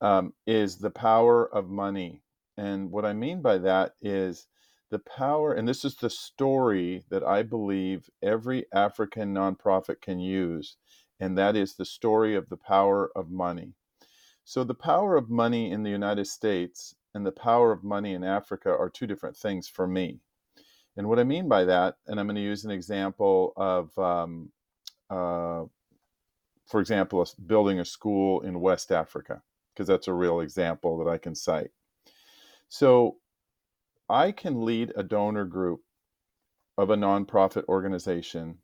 um, 0.00 0.32
is 0.46 0.78
the 0.78 0.90
power 0.90 1.54
of 1.54 1.68
money. 1.68 2.22
And 2.56 2.90
what 2.90 3.04
I 3.04 3.12
mean 3.12 3.42
by 3.42 3.58
that 3.58 3.92
is 4.00 4.46
the 4.90 5.00
power, 5.00 5.52
and 5.52 5.68
this 5.68 5.84
is 5.84 5.96
the 5.96 6.08
story 6.08 7.04
that 7.10 7.22
I 7.22 7.42
believe 7.42 8.08
every 8.22 8.64
African 8.72 9.34
nonprofit 9.34 10.00
can 10.00 10.18
use, 10.18 10.78
and 11.20 11.36
that 11.36 11.56
is 11.56 11.74
the 11.74 11.84
story 11.84 12.34
of 12.34 12.48
the 12.48 12.56
power 12.56 13.10
of 13.14 13.30
money. 13.30 13.74
So, 14.46 14.62
the 14.62 14.74
power 14.74 15.16
of 15.16 15.30
money 15.30 15.70
in 15.70 15.82
the 15.82 15.90
United 15.90 16.26
States 16.26 16.94
and 17.14 17.24
the 17.24 17.32
power 17.32 17.72
of 17.72 17.82
money 17.82 18.12
in 18.12 18.22
Africa 18.22 18.68
are 18.68 18.90
two 18.90 19.06
different 19.06 19.36
things 19.36 19.68
for 19.68 19.86
me. 19.86 20.20
And 20.98 21.08
what 21.08 21.18
I 21.18 21.24
mean 21.24 21.48
by 21.48 21.64
that, 21.64 21.96
and 22.06 22.20
I'm 22.20 22.26
going 22.26 22.36
to 22.36 22.42
use 22.42 22.64
an 22.64 22.70
example 22.70 23.54
of, 23.56 23.98
um, 23.98 24.52
uh, 25.08 25.64
for 26.66 26.80
example, 26.80 27.26
building 27.46 27.80
a 27.80 27.86
school 27.86 28.42
in 28.42 28.60
West 28.60 28.92
Africa, 28.92 29.42
because 29.72 29.86
that's 29.86 30.08
a 30.08 30.12
real 30.12 30.40
example 30.40 30.98
that 30.98 31.10
I 31.10 31.16
can 31.16 31.34
cite. 31.34 31.70
So, 32.68 33.16
I 34.10 34.30
can 34.30 34.66
lead 34.66 34.92
a 34.94 35.02
donor 35.02 35.46
group 35.46 35.80
of 36.76 36.90
a 36.90 36.96
nonprofit 36.96 37.64
organization, 37.66 38.58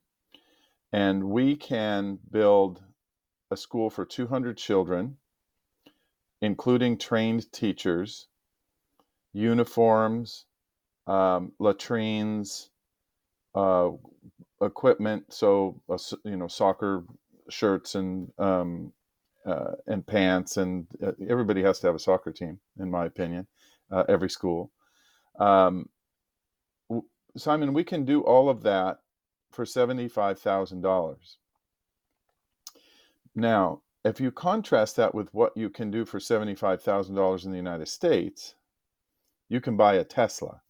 and 0.93 1.31
we 1.31 1.57
can 1.57 2.19
build 2.31 2.83
a 3.51 3.57
school 3.57 3.88
for 3.88 4.05
200 4.05 4.59
children 4.59 5.16
including 6.42 6.98
trained 6.98 7.50
teachers, 7.53 8.29
uniforms, 9.33 10.46
um, 11.07 11.53
latrines, 11.59 12.70
uh, 13.55 13.90
equipment. 14.62 15.24
So 15.33 15.81
uh, 15.88 15.98
you 16.24 16.37
know, 16.37 16.48
soccer 16.48 17.05
shirts 17.48 17.94
and 17.94 18.31
um, 18.38 18.92
uh, 19.46 19.72
and 19.87 20.07
pants, 20.07 20.57
and 20.57 20.87
uh, 21.03 21.12
everybody 21.29 21.62
has 21.62 21.81
to 21.81 21.87
have 21.87 21.96
a 21.96 22.00
soccer 22.00 22.33
team, 22.33 22.61
in 22.79 22.90
my 22.90 23.07
opinion. 23.07 23.46
Uh, 23.90 24.05
every 24.09 24.31
school. 24.31 24.70
Um, 25.40 25.88
Simon, 27.37 27.72
we 27.72 27.83
can 27.83 28.05
do 28.05 28.20
all 28.22 28.48
of 28.48 28.62
that 28.62 28.98
for 29.50 29.66
seventy-five 29.66 30.38
thousand 30.38 30.83
dollars. 30.83 31.38
Now, 33.35 33.83
if 34.05 34.21
you 34.21 34.31
contrast 34.31 34.97
that 34.97 35.15
with 35.15 35.33
what 35.35 35.57
you 35.57 35.69
can 35.69 35.91
do 35.91 36.05
for 36.05 36.19
$75,000 36.19 37.45
in 37.45 37.51
the 37.51 37.57
United 37.57 37.89
States, 37.89 38.55
you 39.49 39.61
can 39.61 39.77
buy 39.77 39.95
a 39.95 40.05
Tesla. 40.05 40.63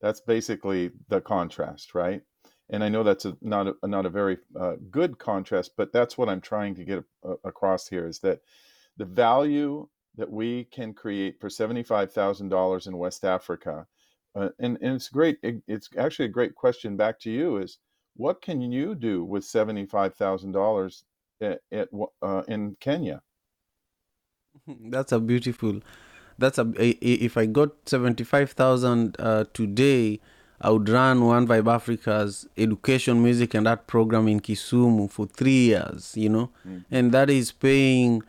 That's 0.00 0.20
basically 0.20 0.90
the 1.08 1.20
contrast, 1.20 1.94
right? 1.94 2.22
And 2.68 2.82
I 2.84 2.88
know 2.88 3.02
that's 3.02 3.24
a, 3.24 3.36
not 3.40 3.68
a, 3.68 3.86
not 3.86 4.06
a 4.06 4.10
very 4.10 4.38
uh, 4.58 4.74
good 4.90 5.18
contrast, 5.18 5.72
but 5.76 5.92
that's 5.92 6.18
what 6.18 6.28
I'm 6.28 6.40
trying 6.40 6.74
to 6.74 6.84
get 6.84 7.04
a, 7.24 7.34
across 7.44 7.88
here 7.88 8.06
is 8.06 8.18
that 8.20 8.40
the 8.96 9.04
value 9.04 9.88
that 10.16 10.30
we 10.30 10.64
can 10.64 10.94
create 10.94 11.40
for 11.40 11.48
$75,000 11.48 12.86
in 12.86 12.98
West 12.98 13.24
Africa, 13.24 13.86
uh, 14.34 14.48
and, 14.58 14.78
and 14.80 14.96
it's 14.96 15.08
great. 15.08 15.38
It, 15.42 15.62
it's 15.66 15.88
actually 15.96 16.26
a 16.26 16.30
great 16.36 16.54
question 16.54 16.96
back 16.96 17.18
to 17.20 17.30
you 17.30 17.58
is 17.58 17.78
what 18.16 18.42
can 18.42 18.60
you 18.60 18.94
do 18.94 19.24
with 19.24 19.44
$75,000 19.44 21.02
at, 21.40 21.60
at 21.72 21.88
uh, 22.22 22.42
in 22.48 22.76
Kenya. 22.80 23.22
That's 24.66 25.12
a 25.12 25.20
beautiful. 25.20 25.80
That's 26.38 26.58
a. 26.58 26.72
If 26.78 27.36
I 27.36 27.46
got 27.46 27.70
seventy 27.86 28.24
five 28.24 28.52
thousand 28.52 29.16
uh, 29.18 29.44
today, 29.52 30.20
I 30.60 30.70
would 30.70 30.88
run 30.88 31.24
One 31.24 31.46
Vibe 31.46 31.72
Africa's 31.72 32.46
education, 32.56 33.22
music, 33.22 33.54
and 33.54 33.68
art 33.68 33.86
program 33.86 34.28
in 34.28 34.40
Kisumu 34.40 35.10
for 35.10 35.26
three 35.26 35.66
years. 35.66 36.16
You 36.16 36.28
know, 36.28 36.50
mm. 36.66 36.84
and 36.90 37.12
that 37.12 37.30
is 37.30 37.52
paying 37.52 38.22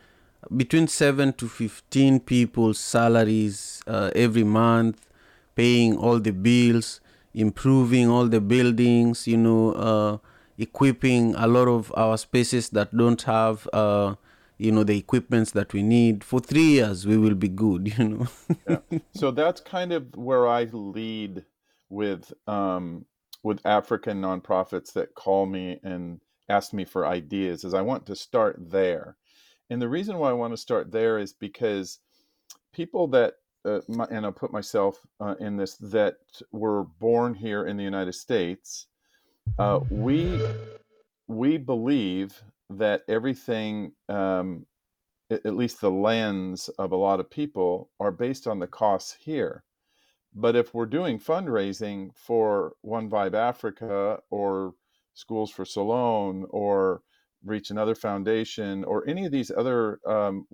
between 0.55 0.87
seven 0.87 1.33
to 1.33 1.47
fifteen 1.47 2.19
people's 2.19 2.79
salaries 2.79 3.81
uh, 3.87 4.11
every 4.15 4.43
month, 4.43 5.07
paying 5.55 5.97
all 5.97 6.19
the 6.19 6.31
bills, 6.33 6.99
improving 7.33 8.09
all 8.09 8.27
the 8.27 8.41
buildings. 8.41 9.27
You 9.27 9.37
know 9.37 9.71
uh, 9.71 10.17
equipping 10.57 11.35
a 11.35 11.47
lot 11.47 11.67
of 11.67 11.93
our 11.97 12.17
spaces 12.17 12.69
that 12.69 12.95
don't 12.95 13.21
have 13.23 13.67
uh, 13.73 14.15
you 14.57 14.71
know 14.71 14.83
the 14.83 14.97
equipments 14.97 15.51
that 15.51 15.73
we 15.73 15.83
need. 15.83 16.23
For 16.23 16.39
three 16.39 16.75
years 16.77 17.05
we 17.05 17.17
will 17.17 17.35
be 17.35 17.49
good 17.49 17.97
you 17.97 18.07
know. 18.09 18.27
Yeah. 18.69 18.99
so 19.13 19.31
that's 19.31 19.61
kind 19.61 19.91
of 19.91 20.15
where 20.15 20.47
i 20.47 20.63
lead 20.71 21.45
with 21.89 22.33
um, 22.47 23.05
with 23.43 23.65
african 23.65 24.21
nonprofits 24.21 24.93
that 24.93 25.13
call 25.15 25.45
me 25.45 25.79
and 25.83 26.19
ask 26.49 26.73
me 26.73 26.85
for 26.85 27.05
ideas 27.05 27.63
is 27.63 27.73
i 27.73 27.81
want 27.81 28.05
to 28.05 28.15
start 28.15 28.57
there. 28.59 29.17
And 29.69 29.81
the 29.81 29.89
reason 29.89 30.17
why 30.17 30.29
i 30.29 30.33
want 30.33 30.53
to 30.53 30.57
start 30.57 30.91
there 30.91 31.17
is 31.17 31.33
because 31.33 31.99
people 32.73 33.07
that 33.07 33.33
uh, 33.65 33.81
my, 33.87 34.05
and 34.11 34.25
i'll 34.25 34.31
put 34.31 34.53
myself 34.53 34.99
uh, 35.19 35.35
in 35.39 35.57
this 35.57 35.75
that 35.77 36.17
were 36.51 36.83
born 36.83 37.33
here 37.33 37.65
in 37.65 37.77
the 37.77 37.83
united 37.83 38.13
states 38.13 38.87
uh, 39.57 39.79
we 39.89 40.41
we 41.27 41.57
believe 41.57 42.41
that 42.69 43.03
everything, 43.07 43.93
um, 44.09 44.65
at, 45.29 45.45
least 45.55 45.81
the 45.81 45.91
lens 45.91 46.69
of 46.79 46.91
a 46.91 46.95
lot 46.95 47.19
of 47.19 47.29
people, 47.29 47.89
are 47.99 48.11
based 48.11 48.47
on 48.47 48.59
the 48.59 48.67
costs 48.67 49.15
here. 49.19 49.63
But 50.33 50.55
if 50.55 50.73
we're 50.73 50.85
doing 50.85 51.19
fundraising 51.19 52.09
for 52.15 52.73
One 52.81 53.09
Vibe 53.09 53.33
Africa 53.33 54.19
or 54.29 54.73
Schools 55.13 55.49
for 55.49 55.63
Salone 55.63 56.45
or 56.49 57.01
Reach 57.43 57.71
Another 57.71 57.95
Foundation 57.95 58.83
or 58.83 59.07
any 59.07 59.25
of 59.25 59.31
these 59.31 59.51
other 59.51 59.99
um, 60.05 60.45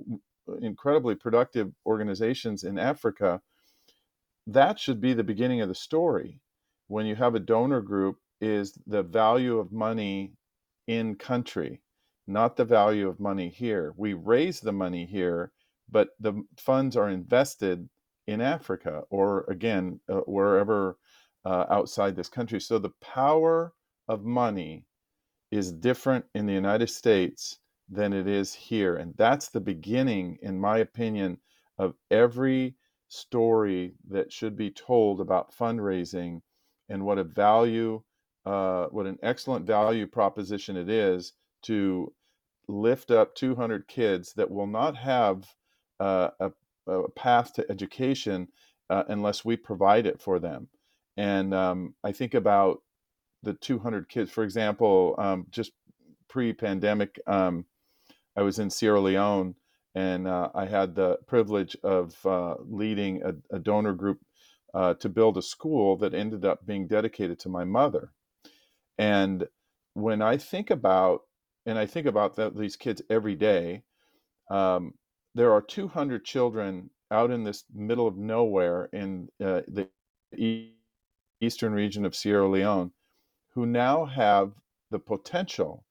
incredibly 0.62 1.15
productive 1.15 1.71
organizations 1.86 2.63
in 2.63 2.77
Africa, 2.77 3.41
that 4.45 4.80
should 4.80 5.01
be 5.01 5.13
the 5.13 5.23
beginning 5.23 5.62
of 5.62 5.69
the 5.69 5.75
story. 5.75 6.39
When 6.88 7.06
you 7.06 7.15
have 7.15 7.36
a 7.36 7.39
donor 7.39 7.82
group 7.82 8.17
is 8.41 8.77
the 8.88 9.04
value 9.04 9.60
of 9.60 9.71
money 9.71 10.34
in 10.88 11.15
country, 11.15 11.82
not 12.27 12.58
the 12.58 12.65
value 12.65 13.08
of 13.08 13.19
money 13.19 13.49
here. 13.49 13.93
We 13.95 14.13
raise 14.13 14.60
the 14.60 14.71
money 14.73 15.06
here, 15.06 15.51
but 15.89 16.10
the 16.19 16.43
funds 16.58 16.97
are 16.97 17.10
invested 17.10 17.88
in 18.27 18.41
Africa 18.41 19.04
or 19.10 19.45
again, 19.49 19.99
uh, 20.10 20.21
wherever 20.21 20.97
uh, 21.45 21.65
outside 21.69 22.15
this 22.15 22.30
country. 22.30 22.60
So 22.60 22.80
the 22.80 22.93
power 23.01 23.73
of 24.08 24.23
money 24.23 24.86
is 25.51 25.71
different 25.71 26.25
in 26.34 26.45
the 26.45 26.54
United 26.54 26.89
States 26.89 27.60
than 27.89 28.13
it 28.13 28.27
is 28.27 28.54
here. 28.54 28.95
And 28.95 29.13
that's 29.17 29.49
the 29.49 29.60
beginning, 29.60 30.38
in 30.41 30.60
my 30.60 30.80
opinion, 30.80 31.38
of 31.77 31.95
every 32.10 32.75
story 33.10 33.95
that 34.10 34.32
should 34.32 34.56
be 34.56 34.71
told 34.71 35.19
about 35.19 35.54
fundraising 35.54 36.41
and 36.89 37.06
what 37.06 37.17
a 37.17 37.23
value 37.23 38.01
uh, 38.45 38.86
what 38.88 39.06
an 39.06 39.19
excellent 39.21 39.65
value 39.65 40.08
proposition 40.08 40.77
it 40.77 40.89
is 40.89 41.34
to 41.63 42.12
lift 42.67 43.12
up 43.12 43.36
200 43.36 43.88
kids 43.88 44.34
that 44.34 44.49
will 44.49 44.67
not 44.67 44.95
have 44.95 45.45
uh, 45.99 46.30
a, 46.39 46.51
a 46.88 47.10
path 47.12 47.54
to 47.54 47.69
education 47.69 48.47
uh, 48.89 49.04
unless 49.10 49.45
we 49.45 49.56
provide 49.56 50.06
it 50.06 50.21
for 50.21 50.39
them. 50.39 50.67
And 51.17 51.54
um, 51.54 51.95
I 52.04 52.12
think 52.12 52.34
about 52.34 52.82
the 53.43 53.54
200 53.54 54.10
kids, 54.10 54.32
for 54.32 54.43
example, 54.43 55.15
um, 55.17 55.47
just 55.49 55.71
pre-pandemic, 56.30 57.19
um, 57.27 57.65
I 58.36 58.41
was 58.41 58.60
in 58.60 58.69
Sierra 58.69 59.01
Leone, 59.01 59.56
and 59.93 60.27
uh, 60.27 60.49
I 60.56 60.65
had 60.65 60.95
the 60.95 61.17
privilege 61.27 61.75
of 61.84 62.15
uh, 62.25 62.56
leading 62.60 63.21
a, 63.23 63.56
a, 63.56 63.60
donor 63.60 63.93
group 63.93 64.19
uh, 64.73 64.93
to 64.95 65.10
build 65.10 65.38
a 65.38 65.41
school 65.41 65.97
that 65.97 66.13
ended 66.13 66.45
up 66.45 66.65
being 66.65 66.88
dedicated 66.88 67.39
to 67.39 67.49
my 67.49 67.65
mother. 67.65 68.12
And 69.02 69.48
when 69.96 70.22
I 70.22 70.38
think 70.38 70.70
about, 70.70 71.22
and 71.66 71.80
I 71.80 71.88
think 71.88 72.06
about 72.06 72.36
the, 72.36 72.52
these 72.52 72.76
kids 72.76 73.02
every 73.10 73.34
day, 73.34 73.82
um, 74.52 74.94
there 75.34 75.52
are 75.52 75.62
200 75.62 76.24
children 76.24 76.92
out 77.10 77.32
in 77.32 77.44
this 77.44 77.64
middle 77.74 78.08
of 78.08 78.16
nowhere 78.16 78.90
in 78.94 79.28
uh, 79.44 79.62
the 79.68 79.90
eastern 81.42 81.74
region 81.74 82.06
of 82.06 82.16
Sierra 82.16 82.48
Leone 82.48 82.92
who 83.56 83.66
now 83.66 84.06
have 84.06 84.52
the 84.92 85.00
potential 85.00 85.84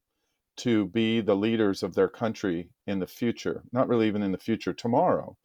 to 0.59 0.87
be 0.87 1.20
the 1.20 1.35
leaders 1.35 1.83
of 1.83 1.94
their 1.94 2.09
country 2.09 2.70
in 2.87 3.01
the 3.01 3.09
future, 3.09 3.64
not 3.73 3.88
really 3.88 4.07
even 4.07 4.23
in 4.23 4.31
the 4.31 4.38
future, 4.38 4.73
tomorrow, 4.73 5.37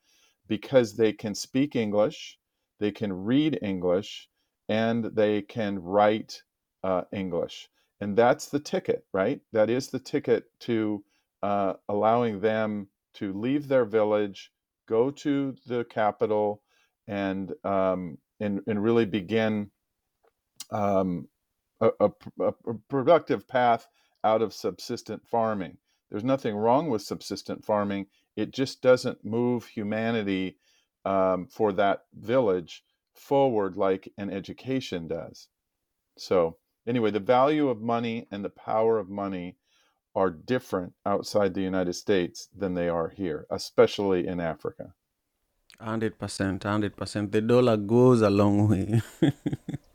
because 0.47 0.97
they 0.97 1.13
can 1.13 1.33
speak 1.33 1.75
English, 1.75 2.37
they 2.79 2.91
can 2.91 3.11
read 3.11 3.57
English, 3.63 4.29
and 4.69 5.05
they 5.15 5.41
can 5.41 5.79
write 5.79 6.43
uh, 6.85 7.03
English. 7.11 7.67
And 7.99 8.15
that's 8.15 8.47
the 8.47 8.59
ticket, 8.59 9.05
right? 9.11 9.41
That 9.53 9.69
is 9.69 9.87
the 9.87 9.99
ticket 9.99 10.45
to 10.61 11.03
uh, 11.41 11.73
allowing 11.89 12.39
them 12.41 12.87
to 13.15 13.33
leave 13.33 13.67
their 13.67 13.85
village, 13.85 14.51
go 14.87 15.09
to 15.09 15.55
the 15.65 15.85
capital, 15.85 16.61
and 17.07 17.53
um, 17.63 18.17
and, 18.39 18.61
and 18.67 18.83
really 18.83 19.05
begin 19.05 19.71
um, 20.71 21.27
a, 21.81 21.89
a, 21.99 22.09
a 22.41 22.53
productive 22.89 23.47
path 23.47 23.87
out 24.23 24.41
of 24.41 24.53
subsistent 24.53 25.25
farming. 25.27 25.77
There's 26.11 26.23
nothing 26.23 26.55
wrong 26.55 26.89
with 26.89 27.01
subsistent 27.01 27.65
farming. 27.65 28.07
It 28.35 28.51
just 28.51 28.81
doesn't 28.81 29.23
move 29.25 29.65
humanity 29.65 30.57
um, 31.05 31.47
for 31.47 31.71
that 31.73 32.01
village 32.13 32.83
forward 33.13 33.77
like 33.77 34.11
an 34.17 34.29
education 34.29 35.07
does. 35.07 35.47
So, 36.17 36.57
anyway, 36.87 37.11
the 37.11 37.19
value 37.19 37.69
of 37.69 37.81
money 37.81 38.27
and 38.31 38.43
the 38.43 38.49
power 38.49 38.97
of 38.97 39.09
money 39.09 39.57
are 40.15 40.29
different 40.29 40.93
outside 41.05 41.53
the 41.53 41.61
United 41.61 41.93
States 41.93 42.47
than 42.55 42.73
they 42.73 42.87
are 42.87 43.09
here, 43.09 43.45
especially 43.49 44.27
in 44.27 44.39
Africa. 44.39 44.93
100%, 45.81 46.59
100%. 46.59 47.31
The 47.31 47.41
dollar 47.41 47.77
goes 47.77 48.21
a 48.21 48.29
long 48.29 48.69
way. 48.69 49.01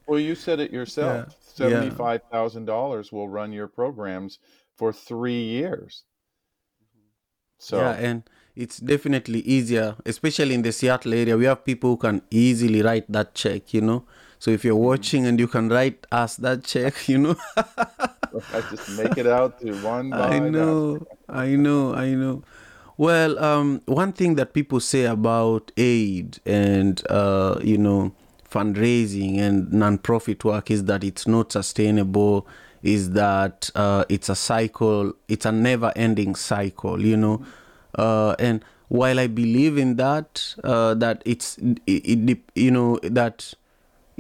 well, 0.07 0.21
you 0.21 0.35
said 0.35 0.61
it 0.61 0.73
yourself. 0.73 1.35
$75,000 1.57 3.13
will 3.13 3.29
run 3.29 3.53
your 3.53 3.67
programs 3.67 4.39
for 4.77 4.93
three 4.93 5.43
years. 5.43 6.05
So, 7.59 7.79
yeah, 7.79 7.93
and 7.93 8.23
it's 8.57 8.79
definitely 8.79 9.41
easier, 9.41 9.97
especially 10.07 10.55
in 10.55 10.63
the 10.63 10.73
Seattle 10.73 11.15
area. 11.15 11.37
We 11.37 11.45
have 11.45 11.65
people 11.65 11.91
who 11.91 11.97
can 11.97 12.23
easily 12.31 12.83
write 12.83 13.11
that 13.13 13.35
check, 13.35 13.75
you 13.75 13.83
know. 13.83 14.05
So 14.41 14.51
if 14.51 14.65
you're 14.65 14.75
watching 14.75 15.27
and 15.27 15.39
you 15.39 15.47
can 15.47 15.69
write 15.69 16.07
us 16.11 16.37
that 16.37 16.65
check, 16.65 17.09
you 17.09 17.19
know. 17.19 17.37
I 17.57 18.63
just 18.71 18.99
make 18.99 19.19
it 19.19 19.27
out 19.27 19.61
to 19.61 19.73
one. 19.83 20.13
I 20.15 20.39
know, 20.39 21.07
I 21.29 21.57
know, 21.57 21.95
I 21.95 22.15
know. 22.15 22.43
Well, 22.97 23.39
um, 23.39 23.83
one 23.85 24.13
thing 24.13 24.37
that 24.37 24.55
people 24.55 24.81
say 24.81 25.05
about 25.05 25.73
aid 25.77 26.39
and 26.47 27.03
uh, 27.11 27.61
you 27.63 27.77
know 27.77 28.15
fundraising 28.51 29.39
and 29.39 29.69
nonprofit 29.69 30.43
work 30.43 30.71
is 30.71 30.85
that 30.87 31.05
it's 31.05 31.29
not 31.29 31.53
sustainable. 31.53 32.47
Is 32.83 33.11
that 33.11 33.71
uh, 33.75 34.07
it's 34.09 34.31
a 34.31 34.35
cycle? 34.35 35.13
It's 35.29 35.45
a 35.45 35.53
never-ending 35.53 36.35
cycle, 36.35 37.05
you 37.05 37.17
know. 37.17 37.45
Uh, 37.95 38.37
and 38.39 38.65
while 38.89 39.21
I 39.21 39.27
believe 39.27 39.77
in 39.77 39.97
that, 39.97 40.55
uh, 40.65 40.95
that 40.95 41.23
it's 41.27 41.59
it, 41.59 41.81
it, 41.87 42.39
you 42.55 42.71
know 42.71 42.99
that 43.03 43.53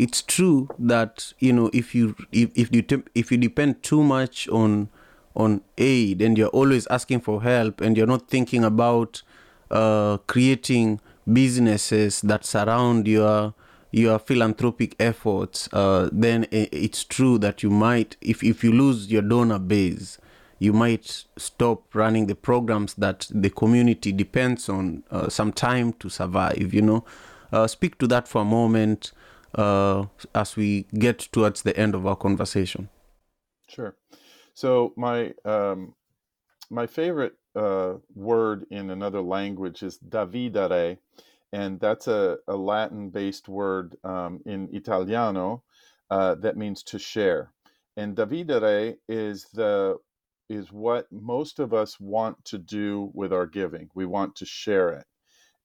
it's 0.00 0.22
true 0.22 0.66
that 0.78 1.34
you 1.38 1.52
know 1.52 1.68
if 1.74 1.94
you 1.94 2.16
if, 2.32 2.50
if 2.54 2.74
you 2.74 2.82
if 3.14 3.30
you 3.30 3.36
depend 3.36 3.82
too 3.82 4.02
much 4.02 4.48
on 4.48 4.88
on 5.36 5.60
aid 5.76 6.22
and 6.22 6.38
you're 6.38 6.48
always 6.48 6.86
asking 6.86 7.20
for 7.20 7.42
help 7.42 7.82
and 7.82 7.96
you're 7.96 8.06
not 8.06 8.26
thinking 8.28 8.64
about 8.64 9.22
uh, 9.70 10.16
creating 10.26 11.00
businesses 11.30 12.22
that 12.22 12.46
surround 12.46 13.06
your 13.06 13.54
your 13.92 14.18
philanthropic 14.18 14.94
efforts, 15.00 15.68
uh, 15.72 16.08
then 16.12 16.46
it's 16.52 17.02
true 17.02 17.38
that 17.38 17.60
you 17.64 17.68
might, 17.70 18.16
if, 18.20 18.40
if 18.44 18.62
you 18.62 18.70
lose 18.72 19.10
your 19.10 19.20
donor 19.20 19.58
base, 19.58 20.16
you 20.60 20.72
might 20.72 21.24
stop 21.36 21.92
running 21.92 22.28
the 22.28 22.36
programs 22.36 22.94
that 22.94 23.26
the 23.32 23.50
community 23.50 24.12
depends 24.12 24.68
on 24.68 25.02
uh, 25.10 25.28
some 25.28 25.52
time 25.52 25.92
to 25.94 26.08
survive. 26.08 26.72
You 26.72 26.82
know, 26.82 27.04
uh, 27.52 27.66
speak 27.66 27.98
to 27.98 28.06
that 28.06 28.28
for 28.28 28.42
a 28.42 28.44
moment 28.44 29.10
uh, 29.54 30.06
as 30.34 30.56
we 30.56 30.86
get 30.98 31.18
towards 31.32 31.62
the 31.62 31.76
end 31.76 31.94
of 31.94 32.06
our 32.06 32.16
conversation. 32.16 32.88
Sure. 33.68 33.96
So 34.54 34.92
my 34.96 35.32
um, 35.44 35.94
my 36.70 36.86
favorite 36.86 37.34
uh, 37.54 37.94
word 38.14 38.66
in 38.70 38.90
another 38.90 39.20
language 39.20 39.82
is 39.82 39.98
davidare, 39.98 40.98
and 41.52 41.80
that's 41.80 42.08
a, 42.08 42.38
a 42.46 42.56
Latin-based 42.56 43.48
word 43.48 43.96
um, 44.04 44.40
in 44.46 44.68
Italiano 44.72 45.62
uh, 46.10 46.34
that 46.36 46.56
means 46.56 46.82
to 46.84 46.98
share. 46.98 47.52
And 47.96 48.16
davidare 48.16 48.96
is 49.08 49.46
the 49.52 49.98
is 50.48 50.72
what 50.72 51.06
most 51.12 51.60
of 51.60 51.72
us 51.72 51.98
want 52.00 52.44
to 52.44 52.58
do 52.58 53.10
with 53.14 53.32
our 53.32 53.46
giving. 53.46 53.88
We 53.94 54.04
want 54.04 54.34
to 54.36 54.46
share 54.46 54.90
it, 54.90 55.06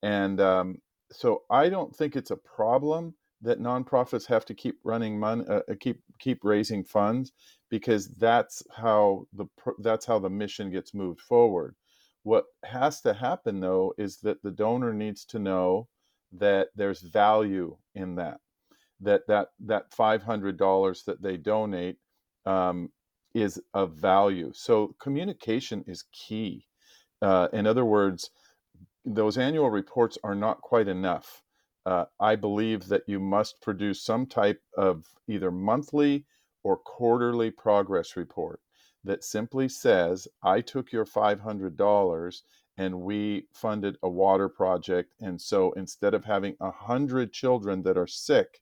and 0.04 0.39
um, 0.39 0.78
so 1.12 1.43
I 1.50 1.69
don't 1.69 1.95
think 1.95 2.15
it's 2.15 2.32
a 2.32 2.38
problem 2.38 3.15
that 3.45 3.62
nonprofits 3.62 4.25
have 4.27 4.45
to 4.45 4.53
keep 4.53 4.77
running 4.84 5.19
money, 5.19 5.45
uh, 5.47 5.62
uh, 5.71 5.75
keep 5.79 6.01
keep 6.19 6.39
raising 6.43 6.84
funds, 6.84 7.31
because 7.69 8.08
that's 8.10 8.63
how 8.75 9.27
the 9.34 9.45
that's 9.79 10.05
how 10.05 10.19
the 10.19 10.29
mission 10.29 10.71
gets 10.71 10.93
moved 10.93 11.21
forward. 11.21 11.75
What 12.23 12.45
has 12.63 13.01
to 13.01 13.13
happen 13.13 13.60
though 13.60 13.93
is 13.97 14.17
that 14.17 14.41
the 14.43 14.51
donor 14.51 14.93
needs 14.93 15.25
to 15.25 15.39
know 15.39 15.88
that 16.34 16.69
there's 16.75 17.01
value 17.01 17.77
in 17.93 18.15
that, 18.15 18.39
that 19.01 19.21
that 19.27 19.49
that 19.60 19.93
five 19.93 20.23
hundred 20.23 20.58
dollars 20.58 21.03
that 21.05 21.21
they 21.21 21.38
donate 21.38 21.97
um, 22.45 22.89
is 23.34 23.62
of 23.73 23.93
value. 23.93 24.51
So 24.53 24.95
communication 24.99 25.84
is 25.88 26.05
key. 26.12 26.67
Uh, 27.21 27.47
in 27.53 27.67
other 27.67 27.86
words, 27.86 28.31
those 29.05 29.38
annual 29.38 29.69
reports 29.69 30.17
are 30.23 30.36
not 30.36 30.62
quite 30.62 30.88
enough 30.88 31.43
uh, 31.86 32.06
I 32.19 32.36
believe 32.36 32.88
that 32.88 33.04
you 33.08 33.19
must 33.19 33.62
produce 33.62 34.04
some 34.04 34.26
type 34.26 34.62
of 34.78 35.06
either 35.28 35.52
monthly 35.52 36.26
or 36.63 36.78
quarterly 36.78 37.52
progress 37.52 38.15
report 38.17 38.60
that 39.04 39.24
simply 39.24 39.69
says, 39.69 40.28
I 40.41 40.62
took 40.62 40.91
your 40.91 41.06
$500 41.06 42.41
and 42.78 43.02
we 43.02 43.48
funded 43.54 43.98
a 44.02 44.10
water 44.10 44.50
project. 44.50 45.13
And 45.21 45.39
so 45.39 45.71
instead 45.74 46.13
of 46.13 46.26
having 46.26 46.56
100 46.58 47.32
children 47.32 47.84
that 47.84 47.98
are 47.98 48.08
sick 48.08 48.62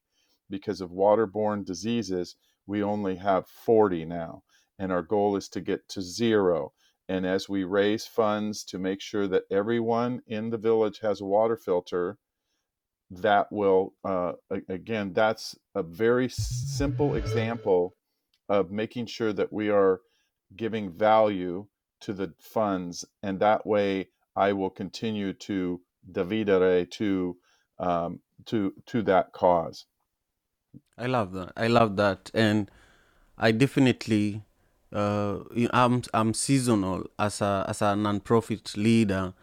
because 0.49 0.81
of 0.81 0.91
waterborne 0.91 1.65
diseases, 1.65 2.35
we 2.67 2.83
only 2.83 3.15
have 3.15 3.47
40 3.47 4.05
now. 4.05 4.43
And 4.77 4.91
our 4.91 5.01
goal 5.01 5.35
is 5.35 5.47
to 5.49 5.61
get 5.61 5.87
to 5.89 6.01
zero. 6.01 6.73
And 7.07 7.25
as 7.25 7.47
we 7.47 7.63
raise 7.63 8.05
funds 8.05 8.63
to 8.65 8.77
make 8.77 9.01
sure 9.01 9.27
that 9.27 9.43
everyone 9.49 10.21
in 10.27 10.49
the 10.49 10.57
village 10.57 10.99
has 10.99 11.21
a 11.21 11.25
water 11.25 11.57
filter, 11.57 12.17
that 13.21 13.51
will 13.51 13.93
uh, 14.03 14.33
again 14.69 15.13
that's 15.13 15.55
a 15.75 15.83
very 15.83 16.29
simple 16.29 17.15
example 17.15 17.95
of 18.49 18.71
making 18.71 19.05
sure 19.05 19.33
that 19.33 19.51
we 19.51 19.69
are 19.69 20.01
giving 20.55 20.91
value 20.91 21.65
to 22.01 22.13
the 22.13 22.33
funds 22.39 23.05
and 23.21 23.39
that 23.39 23.65
way 23.65 24.07
i 24.35 24.51
will 24.51 24.69
continue 24.69 25.33
to 25.33 25.79
davidare 26.11 26.89
to 26.89 27.37
um, 27.79 28.19
to 28.45 28.73
to 28.85 29.01
that 29.03 29.33
cause. 29.33 29.85
I 30.97 31.07
love 31.07 31.33
that. 31.33 31.53
I 31.55 31.67
love 31.67 31.95
that. 31.97 32.31
And 32.33 32.69
i 33.35 33.51
definitely 33.51 34.43
uh, 34.91 35.39
i'm 35.71 36.03
i'm 36.13 36.35
seasonal 36.35 37.03
as 37.17 37.41
a 37.41 37.65
as 37.67 37.81
a 37.81 37.95
non-profit 37.95 38.77
leader 38.77 39.33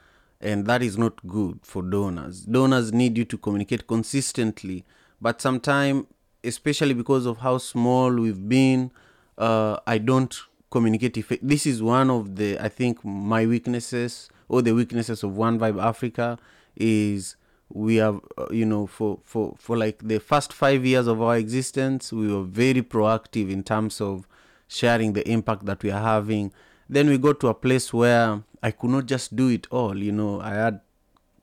and 0.40 0.66
that 0.66 0.82
is 0.82 0.96
not 0.96 1.26
good 1.26 1.60
for 1.62 1.82
donors. 1.82 2.42
Donors 2.42 2.92
need 2.92 3.18
you 3.18 3.24
to 3.26 3.36
communicate 3.36 3.86
consistently, 3.86 4.84
but 5.20 5.40
sometimes, 5.40 6.06
especially 6.42 6.94
because 6.94 7.26
of 7.26 7.38
how 7.38 7.58
small 7.58 8.12
we've 8.12 8.48
been, 8.48 8.90
uh, 9.36 9.78
I 9.86 9.98
don't 9.98 10.34
communicate. 10.70 11.22
This 11.42 11.66
is 11.66 11.82
one 11.82 12.10
of 12.10 12.36
the, 12.36 12.58
I 12.58 12.68
think, 12.68 13.04
my 13.04 13.46
weaknesses 13.46 14.30
or 14.48 14.62
the 14.62 14.74
weaknesses 14.74 15.22
of 15.22 15.36
One 15.36 15.58
Vibe 15.58 15.82
Africa 15.82 16.38
is 16.76 17.36
we 17.72 17.96
have 17.96 18.20
uh, 18.36 18.46
you 18.50 18.66
know 18.66 18.86
for 18.86 19.20
for 19.22 19.54
for 19.58 19.76
like 19.76 20.00
the 20.02 20.18
first 20.18 20.52
5 20.52 20.84
years 20.84 21.06
of 21.06 21.22
our 21.22 21.36
existence 21.36 22.12
we 22.12 22.32
were 22.32 22.42
very 22.42 22.82
proactive 22.82 23.48
in 23.48 23.62
terms 23.62 24.00
of 24.00 24.26
sharing 24.66 25.12
the 25.12 25.28
impact 25.28 25.66
that 25.66 25.82
we 25.82 25.90
are 25.90 26.02
having 26.02 26.52
then 26.88 27.08
we 27.08 27.16
got 27.16 27.38
to 27.40 27.48
a 27.48 27.54
place 27.54 27.92
where 27.92 28.42
i 28.62 28.70
could 28.70 28.90
not 28.90 29.06
just 29.06 29.34
do 29.36 29.48
it 29.48 29.66
all 29.70 29.96
you 29.96 30.12
know 30.12 30.40
i 30.40 30.50
had 30.50 30.80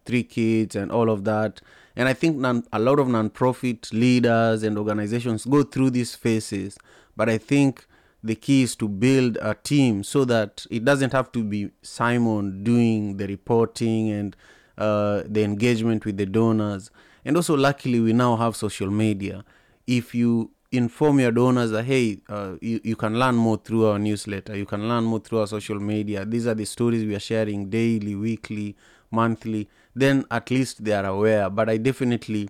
three 0.06 0.24
kids 0.24 0.76
and 0.76 0.92
all 0.92 1.10
of 1.10 1.24
that 1.24 1.62
and 1.96 2.08
i 2.08 2.14
think 2.14 2.38
non, 2.38 2.64
a 2.72 2.80
lot 2.80 3.00
of 3.00 3.08
non-profit 3.08 3.92
leaders 3.94 4.64
and 4.64 4.78
organizations 4.78 5.46
go 5.46 5.64
through 5.64 5.90
these 5.90 6.16
phases 6.16 6.78
but 7.16 7.30
i 7.30 7.38
think 7.38 7.86
the 8.24 8.36
key 8.36 8.64
is 8.64 8.76
to 8.76 8.88
build 8.88 9.38
a 9.42 9.54
team 9.54 10.04
so 10.04 10.26
that 10.26 10.66
it 10.70 10.84
doesn't 10.84 11.14
have 11.14 11.32
to 11.32 11.44
be 11.44 11.70
simon 11.82 12.64
doing 12.64 13.18
the 13.18 13.28
reporting 13.28 14.10
and 14.10 14.36
uh, 14.78 15.24
the 15.26 15.44
engagement 15.44 16.06
with 16.06 16.18
the 16.18 16.26
donors. 16.26 16.92
And 17.26 17.36
also, 17.36 17.58
luckily, 17.58 18.00
we 18.00 18.14
now 18.14 18.36
have 18.36 18.56
social 18.56 18.92
media. 18.92 19.44
If 19.86 20.14
you 20.14 20.52
inform 20.72 21.20
your 21.20 21.32
donors 21.32 21.72
that, 21.72 21.86
hey, 21.86 22.20
uh, 22.30 22.56
you, 22.62 22.80
you 22.84 22.96
can 22.96 23.18
learn 23.18 23.36
more 23.36 23.58
through 23.58 23.88
our 23.88 24.00
newsletter, 24.00 24.56
you 24.56 24.66
can 24.66 24.88
learn 24.88 25.04
more 25.04 25.20
through 25.20 25.40
our 25.40 25.48
social 25.48 25.80
media, 25.80 26.26
these 26.26 26.48
are 26.48 26.54
the 26.56 26.66
stories 26.66 27.06
we 27.06 27.16
are 27.16 27.20
sharing 27.20 27.70
daily, 27.70 28.16
weekly, 28.16 28.76
monthly, 29.12 29.70
then 29.96 30.26
at 30.32 30.52
least 30.52 30.84
they 30.84 30.94
are 30.94 31.06
aware. 31.06 31.50
But 31.50 31.70
I 31.70 31.78
definitely. 31.78 32.50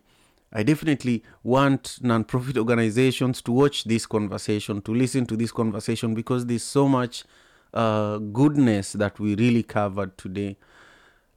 I 0.53 0.63
definitely 0.63 1.23
want 1.43 1.99
non-profit 2.01 2.57
organizations 2.63 3.41
to 3.41 3.51
watch 3.51 3.83
this 3.83 4.05
conversation, 4.05 4.81
to 4.83 4.93
listen 4.93 5.25
to 5.25 5.35
this 5.35 5.51
conversation, 5.51 6.15
because 6.15 6.45
there's 6.45 6.63
so 6.63 6.87
much 6.87 7.25
uh, 7.73 8.17
goodness 8.17 8.93
that 8.93 9.19
we 9.19 9.35
really 9.35 9.61
covered 9.61 10.17
today. 10.17 10.55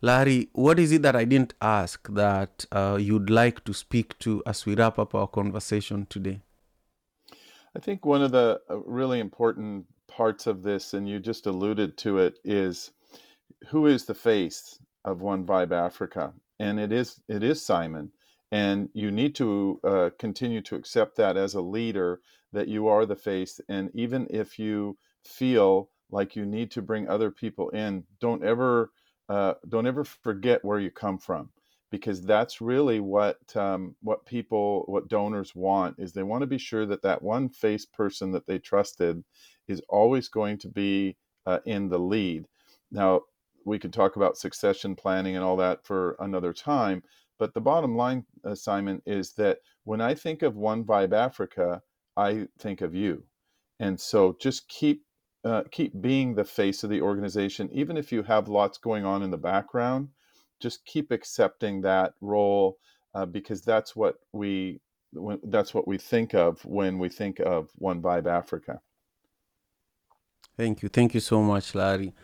Larry, 0.00 0.48
what 0.52 0.78
is 0.78 0.92
it 0.92 1.02
that 1.02 1.16
I 1.16 1.24
didn't 1.24 1.54
ask 1.60 2.08
that 2.10 2.64
uh, 2.70 2.98
you'd 3.00 3.30
like 3.30 3.64
to 3.64 3.74
speak 3.74 4.16
to 4.20 4.44
as 4.46 4.64
we 4.64 4.76
wrap 4.76 5.00
up 5.00 5.12
our 5.14 5.26
conversation 5.26 6.06
today? 6.08 6.40
I 7.76 7.78
think 7.78 8.04
one 8.04 8.22
of 8.22 8.32
the 8.32 8.60
uh, 8.68 8.78
really 8.80 9.20
important 9.20 9.86
parts 10.08 10.46
of 10.46 10.62
this, 10.62 10.92
and 10.94 11.08
you 11.08 11.20
just 11.20 11.46
alluded 11.46 11.96
to 11.98 12.18
it, 12.18 12.38
is 12.44 12.90
who 13.68 13.86
is 13.86 14.04
the 14.04 14.14
face 14.14 14.78
of 15.04 15.22
One 15.22 15.46
Vibe 15.46 15.72
Africa, 15.72 16.32
and 16.58 16.80
it 16.80 16.92
is 16.92 17.20
it 17.28 17.42
is 17.42 17.64
Simon, 17.64 18.10
and 18.50 18.88
you 18.92 19.10
need 19.10 19.34
to 19.36 19.80
uh, 19.84 20.10
continue 20.18 20.60
to 20.62 20.76
accept 20.76 21.16
that 21.16 21.36
as 21.36 21.54
a 21.54 21.60
leader 21.60 22.20
that 22.52 22.68
you 22.68 22.88
are 22.88 23.06
the 23.06 23.16
face, 23.16 23.60
and 23.68 23.90
even 23.94 24.26
if 24.30 24.58
you 24.58 24.98
feel 25.24 25.90
like 26.10 26.34
you 26.34 26.44
need 26.44 26.72
to 26.72 26.82
bring 26.82 27.08
other 27.08 27.30
people 27.30 27.70
in, 27.70 28.04
don't 28.20 28.44
ever 28.44 28.90
uh, 29.28 29.54
don't 29.68 29.86
ever 29.86 30.04
forget 30.04 30.64
where 30.64 30.80
you 30.80 30.90
come 30.90 31.18
from 31.18 31.50
because 31.90 32.22
that's 32.22 32.60
really 32.60 33.00
what 33.00 33.38
um, 33.56 33.94
what 34.02 34.24
people 34.26 34.84
what 34.86 35.08
donors 35.08 35.54
want 35.54 35.96
is 35.98 36.12
they 36.12 36.22
want 36.22 36.42
to 36.42 36.46
be 36.46 36.58
sure 36.58 36.86
that 36.86 37.02
that 37.02 37.22
one 37.22 37.48
face 37.48 37.86
person 37.86 38.32
that 38.32 38.46
they 38.46 38.58
trusted 38.58 39.22
is 39.68 39.82
always 39.88 40.28
going 40.28 40.58
to 40.58 40.68
be 40.68 41.16
uh, 41.46 41.58
in 41.66 41.88
the 41.88 41.98
lead 41.98 42.46
now 42.90 43.20
we 43.64 43.78
could 43.78 43.92
talk 43.92 44.16
about 44.16 44.36
succession 44.36 44.94
planning 44.96 45.36
and 45.36 45.44
all 45.44 45.56
that 45.56 45.84
for 45.84 46.16
another 46.20 46.52
time 46.52 47.02
but 47.38 47.54
the 47.54 47.60
bottom 47.60 47.96
line 47.96 48.24
simon 48.54 49.00
is 49.06 49.32
that 49.32 49.58
when 49.84 50.00
i 50.00 50.14
think 50.14 50.42
of 50.42 50.56
one 50.56 50.84
vibe 50.84 51.12
africa 51.12 51.82
i 52.16 52.46
think 52.58 52.80
of 52.80 52.94
you 52.94 53.22
and 53.78 53.98
so 53.98 54.36
just 54.40 54.68
keep 54.68 55.02
uh, 55.44 55.62
keep 55.70 55.98
being 56.00 56.34
the 56.34 56.44
face 56.44 56.84
of 56.84 56.90
the 56.90 57.00
organization, 57.00 57.70
even 57.72 57.96
if 57.96 58.12
you 58.12 58.22
have 58.22 58.48
lots 58.48 58.78
going 58.78 59.04
on 59.04 59.22
in 59.22 59.30
the 59.30 59.38
background. 59.38 60.08
Just 60.60 60.84
keep 60.84 61.10
accepting 61.10 61.80
that 61.82 62.14
role 62.20 62.78
uh, 63.14 63.26
because 63.26 63.62
that's 63.62 63.96
what 63.96 64.16
we 64.32 64.80
when, 65.12 65.40
that's 65.44 65.74
what 65.74 65.88
we 65.88 65.98
think 65.98 66.34
of 66.34 66.64
when 66.64 66.98
we 66.98 67.08
think 67.08 67.40
of 67.40 67.70
One 67.76 68.00
Vibe 68.00 68.26
Africa. 68.26 68.80
Thank 70.56 70.82
you, 70.82 70.88
thank 70.88 71.14
you 71.14 71.20
so 71.20 71.42
much, 71.42 71.74
Larry. 71.74 72.14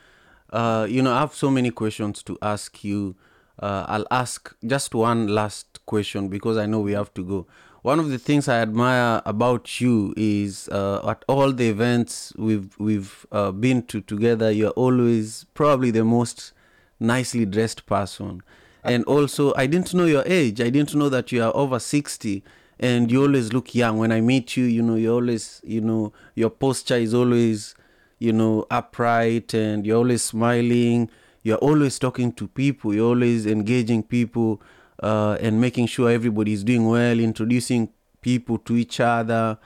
Uh, 0.51 0.87
you 0.89 1.03
know, 1.03 1.13
I 1.13 1.21
have 1.21 1.35
so 1.35 1.51
many 1.51 1.71
questions 1.71 2.23
to 2.25 2.39
ask 2.43 2.85
you. 2.85 3.17
Uh, 3.59 3.87
I'll 3.89 4.07
ask 4.11 4.55
just 4.65 4.95
one 4.95 5.29
last 5.29 5.85
question 5.87 6.29
because 6.29 6.59
I 6.59 6.67
know 6.67 6.81
we 6.81 6.93
have 6.93 7.13
to 7.15 7.25
go 7.25 7.47
one 7.87 8.01
of 8.01 8.09
the 8.09 8.19
things 8.19 8.49
I 8.49 8.59
admire 8.63 9.23
about 9.25 9.81
you 9.81 10.13
is 10.17 10.69
uh, 10.71 11.09
at 11.09 11.25
all 11.29 11.53
the 11.53 11.69
events 11.69 12.33
we've 12.37 12.77
we've 12.81 13.25
uh, 13.31 13.53
been 13.53 13.85
to 13.85 14.01
together, 14.01 14.51
you're 14.51 14.79
always 14.85 15.47
probably 15.55 15.93
the 15.93 16.05
most 16.05 16.53
nicely 16.99 17.45
dressed 17.47 17.87
person. 17.87 18.43
And 18.85 19.05
also, 19.05 19.53
I 19.57 19.67
didn't 19.67 19.93
know 19.95 20.05
your 20.05 20.23
age. 20.27 20.61
I 20.61 20.71
didn't 20.71 20.95
know 20.95 21.09
that 21.09 21.33
you 21.33 21.43
are 21.43 21.55
over 21.57 21.81
sixty, 21.81 22.45
and 22.79 23.11
you 23.11 23.23
always 23.23 23.53
look 23.53 23.75
young. 23.75 23.99
When 23.99 24.13
I 24.13 24.21
meet 24.21 24.57
you, 24.57 24.65
you 24.65 24.83
know, 24.83 24.95
you 24.95 25.13
always, 25.13 25.61
you 25.65 25.81
know, 25.81 26.13
your 26.35 26.51
posture 26.51 26.97
is 26.97 27.13
always, 27.13 27.75
you 28.21 28.33
know, 28.33 28.65
upright, 28.71 29.55
and 29.55 29.85
you're 29.85 29.99
always 29.99 30.23
smiling. 30.23 31.11
You're 31.43 31.59
always 31.59 31.99
talking 31.99 32.33
to 32.35 32.47
people. 32.47 32.95
You're 32.95 33.09
always 33.09 33.47
engaging 33.47 34.03
people 34.05 34.63
uh, 35.03 35.37
and 35.41 35.61
making 35.61 35.87
sure 35.87 36.11
everybody 36.11 36.53
is 36.53 36.65
doing 36.65 36.87
well, 36.87 37.19
introducing 37.19 37.89
people 38.21 38.59
to 38.59 38.77
each 38.77 39.01
other. 39.01 39.59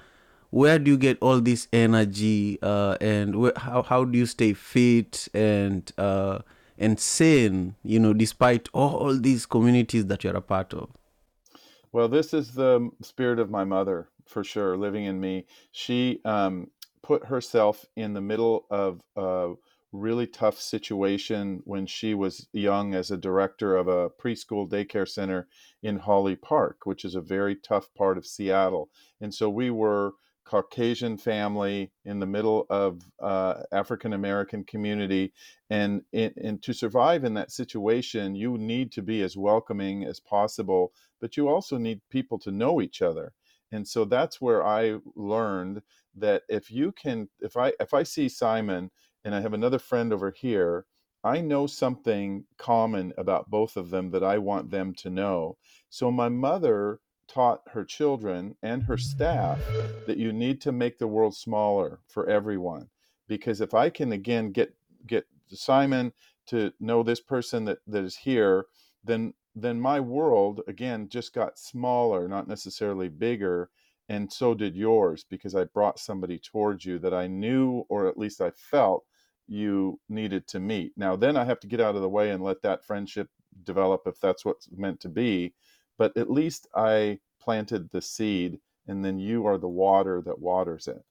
Where 0.51 0.79
do 0.79 0.91
you 0.91 0.99
get 0.99 1.19
all 1.21 1.41
this 1.41 1.69
energy, 1.73 2.59
uh, 2.63 2.97
and 3.01 3.37
where, 3.37 3.53
how 3.57 3.83
how 3.83 4.05
do 4.05 4.19
you 4.19 4.27
stay 4.27 4.55
fit 4.55 5.29
and 5.35 5.91
uh, 5.97 6.39
and 6.81 6.99
sane? 6.99 7.77
You 7.85 8.01
know, 8.01 8.13
despite 8.13 8.69
all 8.73 9.17
these 9.17 9.47
communities 9.47 10.07
that 10.07 10.25
you're 10.25 10.37
a 10.37 10.41
part 10.41 10.75
of. 10.75 10.91
Well, 11.93 12.09
this 12.09 12.33
is 12.35 12.55
the 12.55 12.91
spirit 13.03 13.39
of 13.39 13.51
my 13.51 13.65
mother 13.65 14.09
for 14.27 14.45
sure, 14.45 14.77
living 14.77 15.05
in 15.05 15.21
me. 15.21 15.47
She 15.73 16.21
um, 16.25 16.71
put 17.03 17.27
herself 17.27 17.85
in 17.97 18.15
the 18.15 18.21
middle 18.21 18.67
of 18.71 19.01
a 19.17 19.55
really 19.93 20.27
tough 20.27 20.61
situation 20.61 21.61
when 21.65 21.85
she 21.85 22.15
was 22.15 22.47
young 22.53 22.95
as 22.95 23.11
a 23.11 23.17
director 23.17 23.77
of 23.77 23.89
a 23.89 24.09
preschool 24.09 24.69
daycare 24.69 25.09
center 25.09 25.49
in 25.83 25.99
Holly 25.99 26.37
Park, 26.37 26.87
which 26.87 27.05
is 27.05 27.17
a 27.17 27.21
very 27.21 27.57
tough 27.57 27.93
part 27.95 28.17
of 28.17 28.27
Seattle. 28.27 28.89
And 29.21 29.35
so 29.35 29.51
we 29.51 29.71
were 29.71 30.13
Caucasian 30.51 31.17
family 31.17 31.93
in 32.05 32.19
the 32.19 32.27
middle 32.27 32.67
of 32.71 33.03
uh, 33.23 33.63
African 33.71 34.15
American 34.15 34.65
community, 34.65 35.33
and, 35.71 36.03
and 36.13 36.33
and 36.37 36.63
to 36.65 36.73
survive 36.73 37.23
in 37.23 37.35
that 37.35 37.53
situation, 37.53 38.35
you 38.35 38.59
need 38.59 38.91
to 38.93 39.03
be 39.03 39.23
as 39.23 39.37
welcoming 39.37 40.05
as 40.05 40.19
possible, 40.19 40.93
but 41.21 41.37
you 41.37 41.49
also 41.49 41.79
need 41.79 42.01
people 42.11 42.37
to 42.41 42.51
know 42.51 42.81
each 42.83 43.01
other. 43.01 43.33
And 43.71 43.87
so 43.87 44.05
that's 44.05 44.41
where 44.41 44.67
I 44.67 44.97
learned 45.15 45.83
that 46.17 46.43
if 46.49 46.69
you 46.69 46.91
can, 46.91 47.29
if 47.39 47.57
I 47.57 47.73
if 47.79 47.95
I 47.95 48.03
see 48.03 48.29
Simon 48.29 48.91
and 49.25 49.37
I 49.37 49.41
have 49.41 49.55
another 49.55 49.79
friend 49.79 50.13
over 50.13 50.33
here, 50.33 50.85
I 51.23 51.41
know 51.41 51.69
something 51.69 52.45
common 52.59 53.13
about 53.17 53.51
both 53.51 53.77
of 53.77 53.91
them 53.91 54.11
that 54.11 54.25
I 54.25 54.39
want 54.39 54.71
them 54.71 54.95
to 54.95 55.11
know. 55.11 55.59
So 55.91 56.11
my 56.11 56.29
mother 56.29 56.99
taught 57.31 57.63
her 57.73 57.85
children 57.85 58.57
and 58.63 58.83
her 58.83 58.99
staff 58.99 59.61
that 60.07 60.17
you 60.17 60.33
need 60.33 60.61
to 60.61 60.73
make 60.73 60.99
the 60.99 61.07
world 61.07 61.35
smaller 61.35 62.01
for 62.09 62.29
everyone 62.29 62.89
because 63.31 63.61
if 63.61 63.73
I 63.75 63.89
can 63.89 64.13
again 64.13 64.51
get 64.51 64.75
get 65.07 65.25
Simon 65.49 66.13
to 66.49 66.73
know 66.81 67.03
this 67.03 67.21
person 67.21 67.65
that, 67.67 67.79
that 67.87 68.03
is 68.03 68.17
here, 68.17 68.67
then 69.05 69.33
then 69.55 69.81
my 69.81 70.01
world 70.01 70.61
again 70.67 71.09
just 71.09 71.33
got 71.33 71.59
smaller, 71.59 72.27
not 72.29 72.49
necessarily 72.49 73.09
bigger, 73.09 73.71
and 74.09 74.31
so 74.31 74.53
did 74.53 74.75
yours 74.77 75.25
because 75.31 75.55
I 75.55 75.65
brought 75.65 76.01
somebody 76.01 76.39
towards 76.39 76.85
you 76.85 76.99
that 76.99 77.15
I 77.15 77.29
knew 77.29 77.85
or 77.89 78.09
at 78.09 78.19
least 78.19 78.41
I 78.41 78.51
felt 78.51 79.05
you 79.47 80.01
needed 80.09 80.49
to 80.49 80.61
meet. 80.61 80.93
Now, 80.97 81.17
then 81.17 81.37
I 81.37 81.45
have 81.45 81.61
to 81.61 81.69
get 81.69 81.81
out 81.81 81.95
of 81.95 82.03
the 82.03 82.09
way 82.09 82.31
and 82.31 82.43
let 82.43 82.63
that 82.63 82.85
friendship 82.85 83.29
develop 83.65 84.03
if 84.07 84.21
that's 84.21 84.45
what's 84.45 84.69
meant 84.73 85.01
to 85.01 85.09
be. 85.09 85.55
But 86.01 86.17
at 86.17 86.31
least 86.31 86.67
I 86.75 87.21
planted 87.45 87.91
the 87.91 88.01
seed, 88.01 88.61
and 88.89 89.05
then 89.05 89.19
you 89.19 89.47
are 89.47 89.59
the 89.59 89.75
water 89.85 90.23
that 90.25 90.41
waters 90.41 90.89
it. 90.89 91.03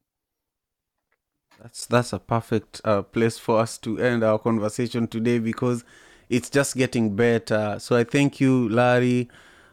That's 1.61 1.85
that's 1.85 2.13
a 2.13 2.19
perfect 2.19 2.81
uh, 2.83 3.03
place 3.03 3.37
for 3.37 3.59
us 3.59 3.77
to 3.85 3.99
end 3.99 4.23
our 4.23 4.39
conversation 4.39 5.07
today 5.07 5.37
because 5.39 5.83
it's 6.29 6.49
just 6.49 6.75
getting 6.75 7.15
better. 7.15 7.77
So 7.79 7.95
I 7.95 8.03
thank 8.03 8.41
you, 8.41 8.67
Larry, 8.69 9.29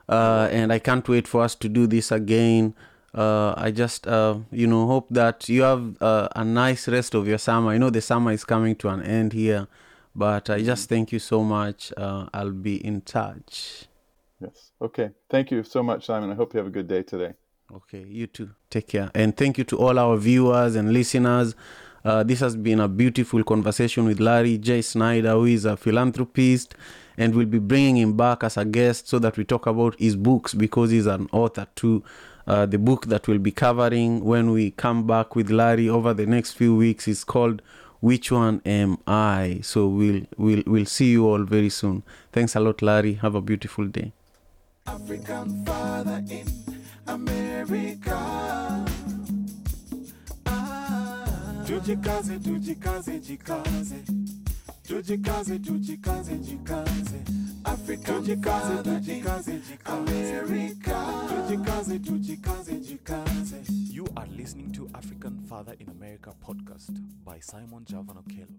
uh, 0.09 0.49
and 0.53 0.73
I 0.73 0.79
can't 0.79 1.09
wait 1.09 1.27
for 1.27 1.41
us 1.43 1.55
to 1.57 1.69
do 1.69 1.87
this 1.87 2.13
again 2.13 2.75
uh, 3.17 3.55
I 3.57 3.71
just 3.71 4.07
uh, 4.07 4.39
you 4.53 4.67
know 4.67 4.87
hope 4.87 5.09
that 5.11 5.49
you 5.49 5.63
have 5.63 6.01
uh, 6.03 6.29
a 6.37 6.45
nice 6.45 6.87
rest 6.87 7.15
of 7.15 7.27
your 7.27 7.39
summer. 7.39 7.71
I 7.71 7.79
know 7.79 7.91
the 7.91 8.03
summer 8.03 8.31
is 8.31 8.45
coming 8.45 8.77
to 8.77 8.89
an 8.91 9.03
end 9.03 9.33
here, 9.33 9.67
but 10.15 10.51
I 10.51 10.63
just 10.63 10.89
thank 10.89 11.13
you 11.13 11.19
so 11.19 11.43
much. 11.43 11.93
Uh, 11.97 12.27
I'll 12.35 12.53
be 12.53 12.77
in 12.85 13.01
touch. 13.01 13.87
Yes. 14.41 14.73
Okay. 14.81 15.11
Thank 15.31 15.51
you 15.51 15.63
so 15.63 15.83
much, 15.83 16.07
Simon. 16.07 16.31
I 16.31 16.35
hope 16.35 16.55
you 16.55 16.59
have 16.59 16.67
a 16.67 16.71
good 16.71 16.89
day 16.89 17.03
today. 17.03 17.35
Okay. 17.75 18.05
You 18.07 18.27
too. 18.27 18.51
Take 18.71 18.89
care. 18.89 19.11
And 19.15 19.37
thank 19.37 19.59
you 19.59 19.65
to 19.65 19.79
all 19.79 19.99
our 19.99 20.17
viewers 20.17 20.77
and 20.77 20.93
listeners. 20.93 21.55
Uh, 22.05 22.23
this 22.23 22.41
has 22.41 22.55
been 22.55 22.79
a 22.81 22.87
beautiful 22.89 23.43
conversation 23.43 24.05
with 24.05 24.21
Larry 24.21 24.59
J. 24.59 24.83
Snyder, 24.83 25.33
who 25.33 25.47
is 25.47 25.65
a 25.65 25.77
philanthropist 25.77 26.75
and 27.19 27.35
we'll 27.35 27.47
be 27.47 27.59
bringing 27.59 27.97
him 27.97 28.17
back 28.17 28.45
as 28.45 28.57
a 28.57 28.65
guest 28.65 29.09
so 29.09 29.19
that 29.19 29.37
we 29.37 29.45
talk 29.45 29.67
about 29.67 29.99
his 29.99 30.17
books 30.17 30.55
because 30.55 30.91
he's 30.91 31.07
an 31.07 31.29
author 31.33 31.67
too. 31.75 32.03
Uh, 32.47 32.67
the 32.67 32.79
book 32.79 33.07
that 33.07 33.27
we'll 33.27 33.39
be 33.39 33.51
covering 33.51 34.25
when 34.25 34.51
we 34.51 34.71
come 34.71 35.07
back 35.07 35.35
with 35.35 35.51
Larry 35.51 35.89
over 35.89 36.15
the 36.15 36.27
next 36.27 36.53
few 36.53 36.77
weeks 36.77 37.09
is 37.09 37.25
called 37.25 37.61
"Which 38.01 38.31
One 38.31 38.63
Am 38.65 38.99
I?" 39.07 39.61
So 39.63 39.89
we'll 39.89 40.23
we'll 40.37 40.63
we'll 40.67 40.87
see 40.87 41.11
you 41.11 41.27
all 41.27 41.43
very 41.43 41.71
soon. 41.71 42.05
Thanks 42.31 42.55
a 42.55 42.61
lot, 42.61 42.83
Larry. 42.83 43.15
Have 43.15 43.35
a 43.35 43.41
beautiful 43.41 43.87
day. 43.87 44.13
African 44.87 45.65
father 45.65 46.23
in 46.31 46.47
America. 47.07 48.85
Ah, 50.47 51.65
tujikaze, 51.67 52.39
tujikaze, 52.39 53.21
jikaze. 53.21 54.03
Tujikaze, 54.87 55.59
tujikaze, 55.59 56.37
jikaze. 56.39 57.21
Africa, 57.65 58.13
tujikaze, 58.13 58.83
tujikaze, 58.83 59.53
jikaze. 59.53 59.85
America. 59.85 60.99
Tujikaze, 61.29 61.99
tujikaze, 61.99 62.75
jikaze. 62.81 63.57
You 63.93 64.07
are 64.17 64.27
listening 64.37 64.73
to 64.73 64.89
African 64.95 65.41
Father 65.49 65.75
in 65.81 65.89
America 65.89 66.33
podcast 66.41 66.93
by 67.25 67.41
Simon 67.41 67.85
Javan 67.85 68.17
Okello. 68.17 68.55